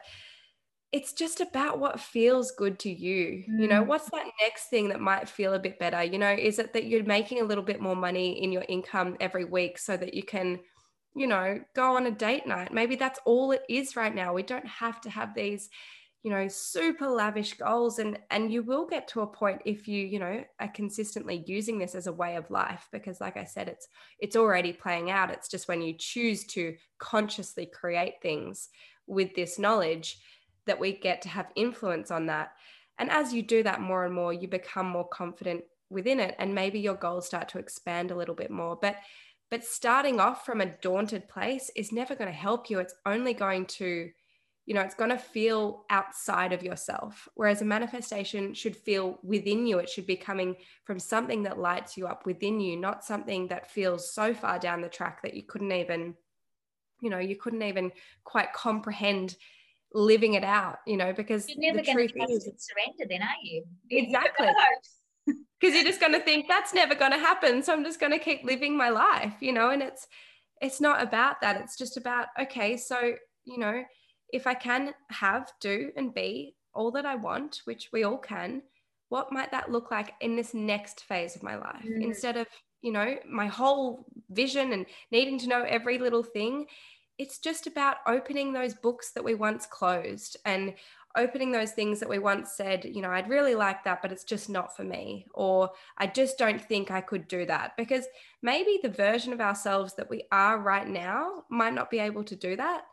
[0.91, 3.43] it's just about what feels good to you.
[3.49, 3.61] Mm.
[3.61, 3.87] You know, mm.
[3.87, 6.03] what's that next thing that might feel a bit better?
[6.03, 9.15] You know, is it that you're making a little bit more money in your income
[9.19, 10.59] every week so that you can,
[11.15, 12.73] you know, go on a date night?
[12.73, 14.33] Maybe that's all it is right now.
[14.33, 15.69] We don't have to have these,
[16.23, 20.05] you know, super lavish goals and and you will get to a point if you,
[20.05, 23.69] you know, are consistently using this as a way of life because like I said
[23.69, 23.87] it's
[24.19, 25.31] it's already playing out.
[25.31, 28.67] It's just when you choose to consciously create things
[29.07, 30.17] with this knowledge
[30.66, 32.53] that we get to have influence on that.
[32.99, 36.55] And as you do that more and more, you become more confident within it and
[36.55, 38.78] maybe your goals start to expand a little bit more.
[38.82, 38.97] But
[39.49, 42.80] but starting off from a daunted place is never going to help you.
[42.80, 44.09] It's only going to
[44.68, 47.28] you know, it's going to feel outside of yourself.
[47.34, 49.80] Whereas a manifestation should feel within you.
[49.80, 53.72] It should be coming from something that lights you up within you, not something that
[53.72, 56.16] feels so far down the track that you couldn't even,
[57.01, 57.91] you know, you couldn't even
[58.24, 59.36] quite comprehend
[59.93, 63.63] living it out, you know, because you're never to trust and surrender then, are you?
[63.89, 64.47] Exactly.
[65.25, 65.39] Because
[65.75, 67.61] you're just going to think that's never going to happen.
[67.63, 70.07] So I'm just going to keep living my life, you know, and it's
[70.61, 71.59] it's not about that.
[71.59, 73.15] It's just about, okay, so,
[73.45, 73.83] you know,
[74.31, 78.61] if I can have, do, and be all that I want, which we all can,
[79.09, 81.83] what might that look like in this next phase of my life?
[81.83, 82.03] Mm.
[82.03, 82.47] Instead of,
[82.81, 86.67] you know, my whole vision and needing to know every little thing,
[87.22, 90.74] it's just about opening those books that we once closed and
[91.15, 94.24] opening those things that we once said, you know, I'd really like that, but it's
[94.24, 95.28] just not for me.
[95.36, 95.69] Or
[95.99, 97.78] I just don't think I could do that.
[97.78, 98.07] Because
[98.41, 102.36] maybe the version of ourselves that we are right now might not be able to
[102.36, 102.86] do that.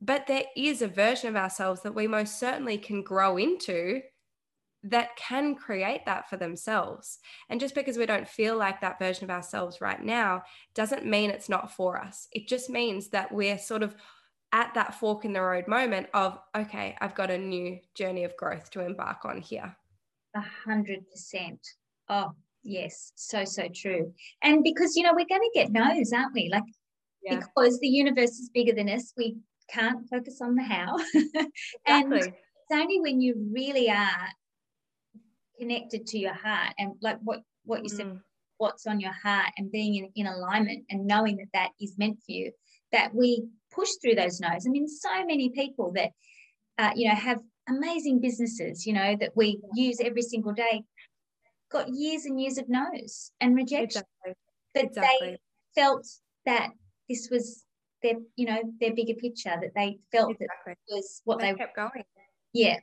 [0.00, 4.00] But there is a version of ourselves that we most certainly can grow into
[4.82, 7.18] that can create that for themselves.
[7.48, 10.42] And just because we don't feel like that version of ourselves right now
[10.74, 12.28] doesn't mean it's not for us.
[12.32, 13.94] It just means that we're sort of
[14.52, 18.36] at that fork in the road moment of, okay, I've got a new journey of
[18.36, 19.76] growth to embark on here.
[20.34, 21.60] A hundred percent.
[22.08, 23.12] Oh, yes.
[23.16, 24.12] So, so true.
[24.42, 26.48] And because, you know, we're going to get no's, aren't we?
[26.50, 26.64] Like,
[27.22, 27.36] yeah.
[27.36, 29.36] because the universe is bigger than us, we
[29.68, 30.96] can't focus on the how.
[31.86, 32.18] and exactly.
[32.18, 34.28] it's only when you really are
[35.60, 37.96] connected to your heart and like what what you mm.
[37.96, 38.20] said
[38.58, 42.18] what's on your heart and being in, in alignment and knowing that that is meant
[42.18, 42.52] for you
[42.92, 43.42] that we
[43.72, 46.10] push through those no's i mean so many people that
[46.78, 47.38] uh, you know have
[47.68, 50.82] amazing businesses you know that we use every single day
[51.70, 54.34] got years and years of no's and rejection exactly.
[54.74, 55.30] that exactly.
[55.30, 56.06] they felt
[56.46, 56.70] that
[57.08, 57.64] this was
[58.02, 60.74] their you know their bigger picture that they felt exactly.
[60.88, 62.04] that was what they, they kept going
[62.52, 62.78] yeah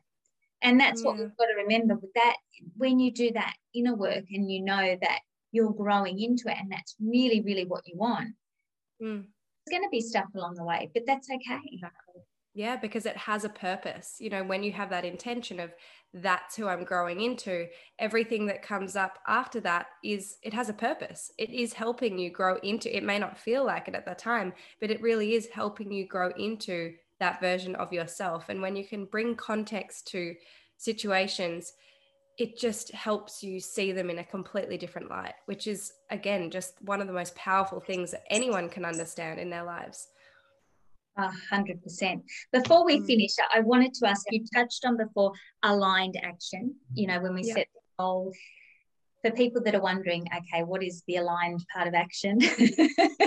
[0.62, 2.36] and that's what we've got to remember with that.
[2.76, 5.20] When you do that inner work and you know that
[5.51, 8.30] you're growing into it and that's really, really what you want,
[9.01, 9.24] mm.
[9.66, 11.60] there's going to be stuff along the way, but that's okay.
[11.72, 12.22] Exactly.
[12.58, 14.16] Yeah, because it has a purpose.
[14.20, 15.72] You know, when you have that intention of
[16.12, 17.68] that's who I'm growing into,
[17.99, 21.32] everything that comes up after that is it has a purpose.
[21.38, 24.53] It is helping you grow into it may not feel like it at the time,
[24.82, 28.49] but it really is helping you grow into that version of yourself.
[28.49, 30.36] And when you can bring context to
[30.78, 31.74] situations,
[32.38, 36.80] it just helps you see them in a completely different light, which is, again, just
[36.82, 40.07] one of the most powerful things that anyone can understand in their lives.
[41.18, 42.24] A hundred percent.
[42.53, 43.05] Before we mm.
[43.07, 46.76] finish, I wanted to ask you touched on before aligned action.
[46.93, 48.32] You know, when we set the goal,
[49.24, 52.39] for people that are wondering, okay, what is the aligned part of action?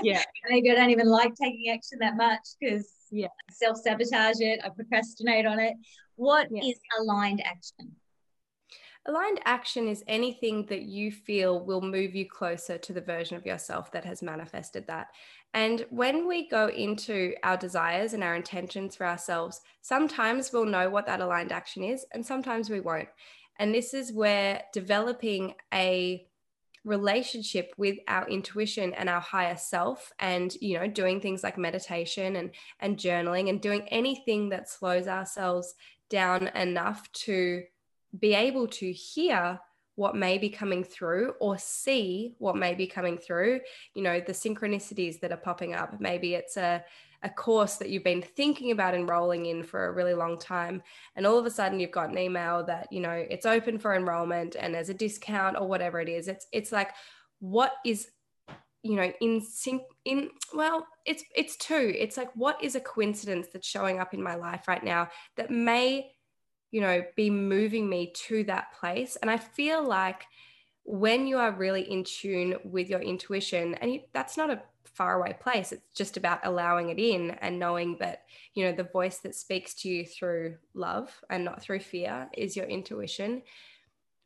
[0.02, 0.22] Yeah.
[0.48, 4.70] Maybe I don't even like taking action that much because yeah, self sabotage it, I
[4.70, 5.74] procrastinate on it.
[6.16, 6.62] What yeah.
[6.62, 7.96] is aligned action?
[9.06, 13.46] Aligned action is anything that you feel will move you closer to the version of
[13.46, 15.08] yourself that has manifested that.
[15.54, 20.90] And when we go into our desires and our intentions for ourselves, sometimes we'll know
[20.90, 23.08] what that aligned action is, and sometimes we won't.
[23.60, 26.26] And this is where developing a
[26.82, 32.36] relationship with our intuition and our higher self and you know doing things like meditation
[32.36, 35.74] and and journaling and doing anything that slows ourselves
[36.08, 37.62] down enough to
[38.18, 39.60] be able to hear
[39.94, 43.60] what may be coming through or see what may be coming through.
[43.94, 46.82] You know the synchronicities that are popping up maybe it's a
[47.22, 50.82] a course that you've been thinking about enrolling in for a really long time
[51.16, 53.94] and all of a sudden you've got an email that you know it's open for
[53.94, 56.92] enrollment and there's a discount or whatever it is it's it's like
[57.40, 58.08] what is
[58.82, 61.94] you know in sync in well it's it's two.
[61.96, 65.50] It's like what is a coincidence that's showing up in my life right now that
[65.50, 66.12] may
[66.70, 69.16] you know be moving me to that place?
[69.16, 70.24] And i feel like
[70.84, 74.62] when you are really in tune with your intuition and you, that's not a
[75.00, 75.72] faraway place.
[75.72, 79.72] It's just about allowing it in and knowing that you know the voice that speaks
[79.76, 83.40] to you through love and not through fear is your intuition.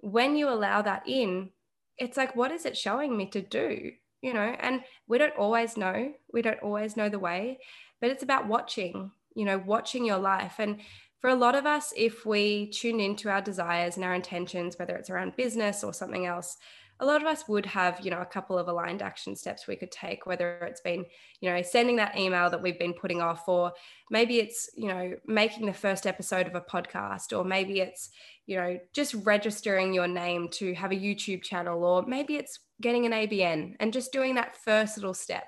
[0.01, 1.51] When you allow that in
[1.97, 3.93] it's like what is it showing me to do?
[4.21, 6.13] You know and we don't always know.
[6.33, 7.61] We don't always know the way
[8.01, 10.57] but it's about watching you know watching your life.
[10.59, 10.81] And
[11.21, 14.97] for a lot of us if we tune into our desires and our intentions whether
[14.97, 16.57] it's around business or something else
[17.01, 19.77] a lot of us would have you know a couple of aligned action steps we
[19.77, 21.05] could take whether it's been
[21.41, 23.73] you know sending that email that we've been putting off or
[24.11, 28.11] maybe it's you know making the first episode of a podcast or maybe it's
[28.47, 33.07] you know just registering your name to have a youtube channel or maybe it's getting
[33.07, 35.45] an abn and just doing that first little step.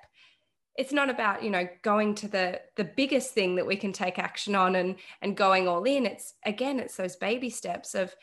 [0.77, 4.19] It's not about you know going to the the biggest thing that we can take
[4.19, 6.07] action on and and going all in.
[6.07, 8.15] It's again it's those baby steps of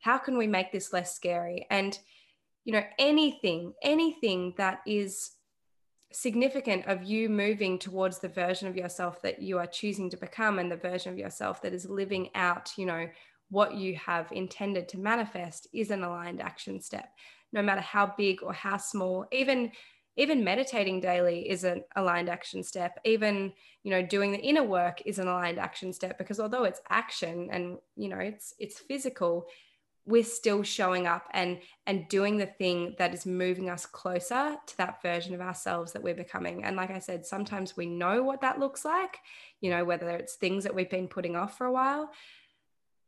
[0.00, 1.66] how can we make this less scary?
[1.70, 1.98] And
[2.64, 5.32] you know anything anything that is
[6.12, 10.58] significant of you moving towards the version of yourself that you are choosing to become
[10.58, 13.08] and the version of yourself that is living out you know
[13.50, 17.10] what you have intended to manifest is an aligned action step.
[17.52, 19.72] No matter how big or how small even
[20.16, 22.98] even meditating daily is an aligned action step.
[23.04, 23.52] Even
[23.82, 27.48] you know doing the inner work is an aligned action step because although it's action
[27.50, 29.46] and you know it's it's physical
[30.06, 34.76] we're still showing up and and doing the thing that is moving us closer to
[34.76, 36.64] that version of ourselves that we're becoming.
[36.64, 39.18] And like i said sometimes we know what that looks like
[39.60, 42.10] you know whether it's things that we've been putting off for a while.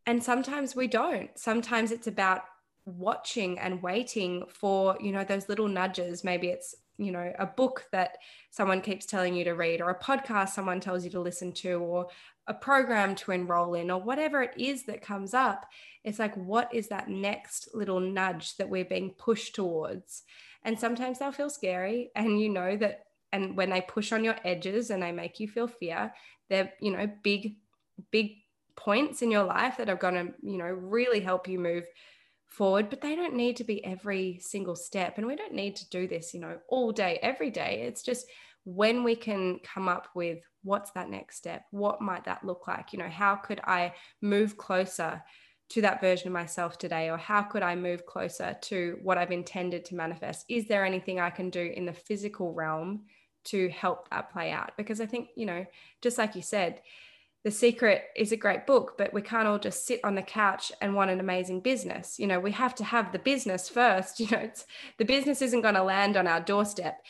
[0.05, 1.31] And sometimes we don't.
[1.39, 2.43] Sometimes it's about
[2.85, 6.25] watching and waiting for you know those little nudges.
[6.25, 8.19] Maybe it's you know a book that
[8.51, 11.75] someone keeps telling you to read or a podcast someone tells you to listen to
[11.75, 12.09] or
[12.47, 15.67] a program to enroll in or whatever it is that comes up
[16.05, 20.23] it's like what is that next little nudge that we're being pushed towards?
[20.65, 24.37] And sometimes they'll feel scary and you know that and when they push on your
[24.45, 26.13] edges and they make you feel fear
[26.49, 27.57] they're you know big
[28.11, 28.33] big
[28.77, 31.85] points in your life that are going to you know really help you move
[32.47, 35.19] forward but they don't need to be every single step.
[35.19, 37.83] And we don't need to do this you know all day every day.
[37.87, 38.27] It's just
[38.65, 42.93] when we can come up with what's that next step what might that look like
[42.93, 45.23] you know how could i move closer
[45.69, 49.33] to that version of myself today or how could i move closer to what i've
[49.33, 53.03] intended to manifest is there anything i can do in the physical realm
[53.45, 55.67] to help that play out because i think you know
[56.01, 56.81] just like you said
[57.45, 60.71] the Secret is a great book, but we can't all just sit on the couch
[60.81, 62.19] and want an amazing business.
[62.19, 64.21] You know, we have to have the business first.
[64.23, 64.51] You know,
[64.99, 67.03] the business isn't going to land on our doorstep.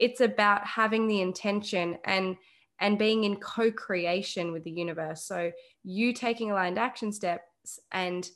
[0.00, 2.36] It's about having the intention and
[2.80, 5.24] and being in co-creation with the universe.
[5.24, 5.52] So
[5.84, 8.28] you taking aligned action steps and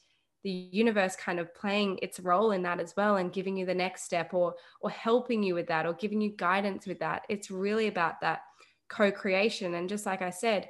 [0.43, 3.75] the universe kind of playing its role in that as well and giving you the
[3.75, 7.23] next step or or helping you with that or giving you guidance with that.
[7.31, 8.43] It's really about that
[8.91, 9.75] co-creation.
[9.75, 10.69] And just like I said,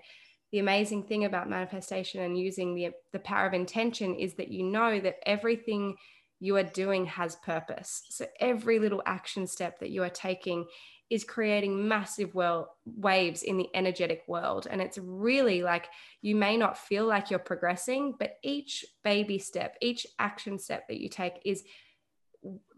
[0.52, 4.62] the amazing thing about manifestation and using the, the power of intention is that you
[4.62, 5.96] know that everything
[6.40, 8.02] you are doing has purpose.
[8.10, 10.66] So every little action step that you are taking
[11.10, 15.86] is creating massive well waves in the energetic world and it's really like
[16.22, 20.98] you may not feel like you're progressing but each baby step each action step that
[20.98, 21.62] you take is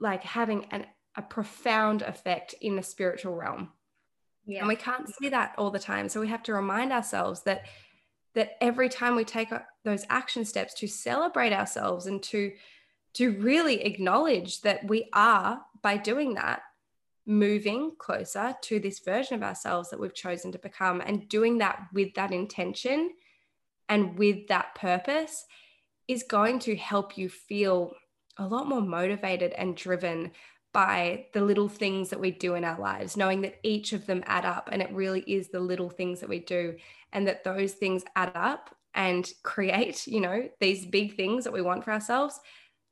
[0.01, 0.85] like having an,
[1.17, 3.71] a profound effect in the spiritual realm
[4.47, 4.61] yeah.
[4.61, 6.09] And we can't see that all the time.
[6.09, 7.67] So we have to remind ourselves that
[8.35, 9.49] that every time we take
[9.83, 12.53] those action steps to celebrate ourselves and to
[13.17, 16.63] to really acknowledge that we are by doing that
[17.27, 21.87] moving closer to this version of ourselves that we've chosen to become and doing that
[21.93, 23.11] with that intention
[23.89, 25.45] and with that purpose
[26.07, 27.93] is going to help you feel
[28.37, 30.31] a lot more motivated and driven
[30.73, 34.23] by the little things that we do in our lives, knowing that each of them
[34.27, 36.77] add up and it really is the little things that we do
[37.13, 41.63] and that those things add up and create, you know, these big things that we
[41.63, 42.39] want for ourselves.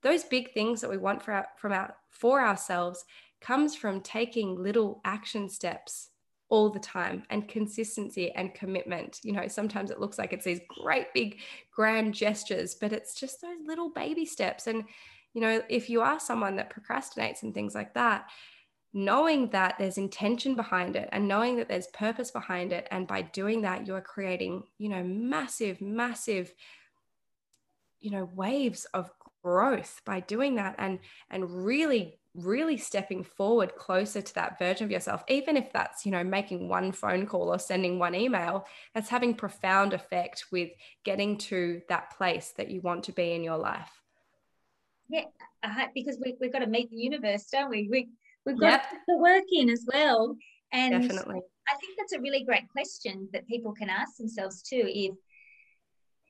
[0.05, 3.05] Those big things that we want for our, from our for ourselves
[3.41, 6.11] comes from taking little action steps
[6.49, 9.19] all the time and consistency and commitment.
[9.25, 11.41] You know, sometimes it looks like it's these great big
[11.73, 14.85] grand gestures, but it's just those little baby steps and
[15.33, 18.31] you know, if you are someone that procrastinates and things like that,
[18.93, 23.21] knowing that there's intention behind it and knowing that there's purpose behind it and by
[23.21, 26.55] doing that you're creating you know massive massive
[27.99, 29.11] you know waves of
[29.45, 30.99] growth by doing that and
[31.31, 36.11] and really really stepping forward closer to that version of yourself even if that's you
[36.11, 40.71] know making one phone call or sending one email that's having profound effect with
[41.05, 44.01] getting to that place that you want to be in your life
[45.09, 45.25] yeah,
[45.63, 47.89] uh-huh, because we, we've got to meet the universe, don't we?
[47.91, 48.09] we
[48.47, 48.83] we've got yep.
[48.83, 50.37] to put the work in as well.
[50.73, 51.41] And Definitely.
[51.69, 54.85] I think that's a really great question that people can ask themselves too.
[54.87, 55.15] If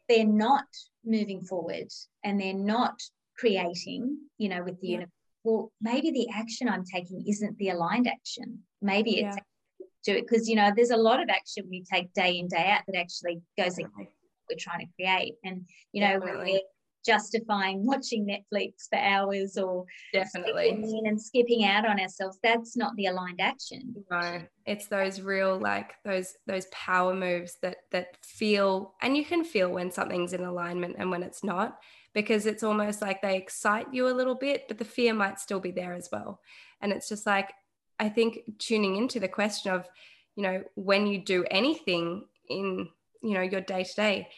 [0.09, 0.67] they're not
[1.05, 1.89] moving forward
[2.25, 3.01] and they're not
[3.37, 5.11] creating, you know, with the universe,
[5.45, 8.61] well, maybe the action I'm taking isn't the aligned action.
[8.81, 9.87] Maybe it's yeah.
[10.05, 12.71] do it because you know there's a lot of action we take day in day
[12.71, 14.09] out that actually goes against what
[14.51, 15.35] we're trying to create.
[15.45, 16.61] And you know, we're
[17.05, 22.39] justifying watching Netflix for hours or definitely in and skipping out on ourselves.
[22.43, 23.95] That's not the aligned action.
[24.11, 29.45] No, it's those real like those those power moves that that feel and you can
[29.45, 31.79] feel when something's in alignment and when it's not
[32.15, 35.61] because it's almost like they excite you a little bit, but the fear might still
[35.61, 36.41] be there as well.
[36.81, 37.53] And it's just like
[37.99, 39.89] I think tuning into the question of,
[40.37, 42.89] you know, when you do anything in,
[43.23, 44.29] you know, your day to day,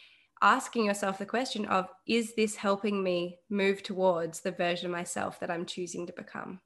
[0.41, 5.39] asking yourself the question of is this helping me move towards the version of myself
[5.39, 6.59] that I'm choosing to become?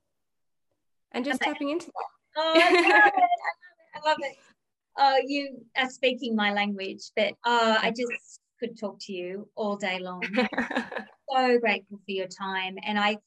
[1.12, 2.06] And just tapping into that.
[2.38, 2.94] Oh, I love it.
[2.94, 3.96] I love it.
[4.04, 4.38] I love it.
[4.98, 9.76] Oh, you are speaking my language, but uh, I just could talk to you all
[9.76, 10.22] day long.
[11.30, 12.78] so grateful for your time.
[12.86, 13.18] And I,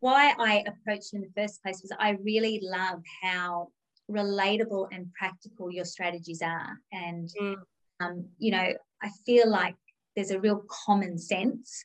[0.00, 3.68] why I approached in the first place was I really love how
[4.10, 6.78] relatable and practical your strategies are.
[6.92, 7.56] And, mm.
[8.00, 9.76] um, you know, I feel like
[10.14, 11.82] there's a real common sense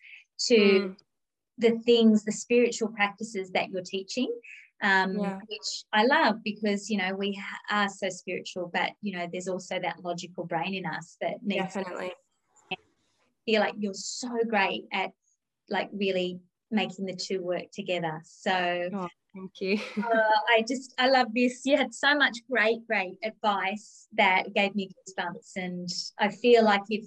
[0.48, 0.96] to mm.
[1.58, 4.32] the things, the spiritual practices that you're teaching.
[4.84, 5.38] Um, yeah.
[5.48, 7.40] which I love because you know we
[7.70, 11.76] are so spiritual, but you know there's also that logical brain in us that needs
[11.76, 12.14] definitely
[13.46, 15.12] feel like you're so great at
[15.70, 16.40] like really
[16.70, 18.22] making the two work together.
[18.24, 19.80] So oh, thank you.
[19.98, 21.62] uh, I just I love this.
[21.66, 26.82] You had so much great, great advice that gave me goosebumps, and I feel like
[26.90, 27.06] if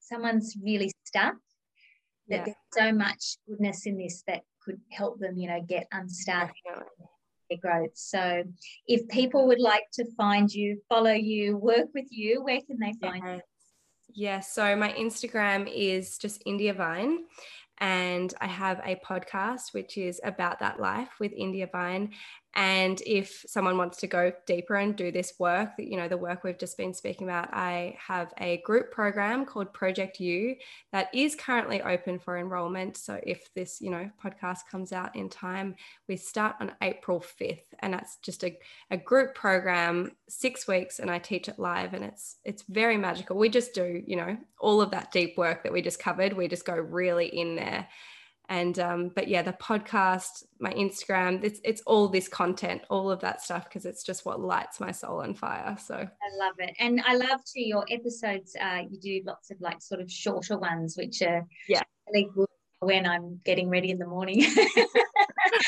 [0.00, 1.34] someone's really stuck,
[2.28, 2.44] that yeah.
[2.44, 6.52] there's so much goodness in this that could help them, you know, get unstuck.
[7.50, 7.90] Their growth.
[7.94, 8.44] So,
[8.86, 12.94] if people would like to find you, follow you, work with you, where can they
[13.00, 13.34] find yeah.
[13.34, 13.40] you?
[14.14, 17.24] Yeah, so my Instagram is just India Vine,
[17.82, 22.10] and I have a podcast which is about that life with India Vine.
[22.54, 26.44] And if someone wants to go deeper and do this work, you know, the work
[26.44, 30.56] we've just been speaking about, I have a group program called Project You
[30.92, 32.98] that is currently open for enrollment.
[32.98, 35.76] So if this, you know, podcast comes out in time,
[36.08, 37.62] we start on April 5th.
[37.78, 38.58] And that's just a,
[38.90, 41.94] a group program, six weeks, and I teach it live.
[41.94, 43.36] And it's it's very magical.
[43.36, 46.34] We just do, you know, all of that deep work that we just covered.
[46.34, 47.88] We just go really in there
[48.48, 53.20] and um, but yeah the podcast my instagram it's it's all this content all of
[53.20, 55.94] that stuff because it's just what lights my soul on fire so.
[55.94, 56.74] I love it.
[56.78, 60.58] And i love to your episodes uh, you do lots of like sort of shorter
[60.58, 61.82] ones which are yeah.
[62.08, 62.48] really good
[62.80, 64.44] when i'm getting ready in the morning.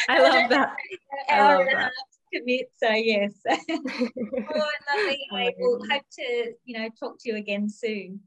[0.09, 0.75] I love that.
[1.29, 1.93] I love that.
[2.33, 3.33] commit so yes.
[3.47, 5.27] Oh lovely.
[5.33, 8.21] I will hope to you know talk to you again soon.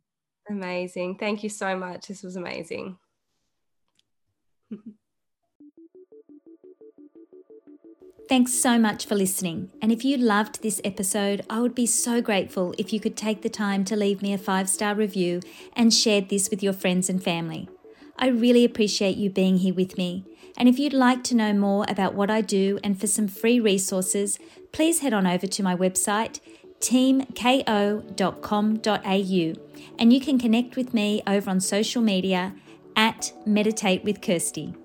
[0.49, 1.17] Amazing.
[1.17, 2.07] Thank you so much.
[2.07, 2.97] This was amazing
[8.29, 9.71] Thanks so much for listening.
[9.81, 13.41] And if you loved this episode, I would be so grateful if you could take
[13.41, 15.39] the time to leave me a five star review
[15.73, 17.69] and share this with your friends and family.
[18.19, 20.25] I really appreciate you being here with me.
[20.57, 23.59] And if you'd like to know more about what I do and for some free
[23.59, 24.39] resources,
[24.73, 26.39] please head on over to my website,
[26.79, 29.53] teamko.com.au,
[29.99, 32.55] and you can connect with me over on social media
[32.97, 34.75] at Meditate with Kirsty.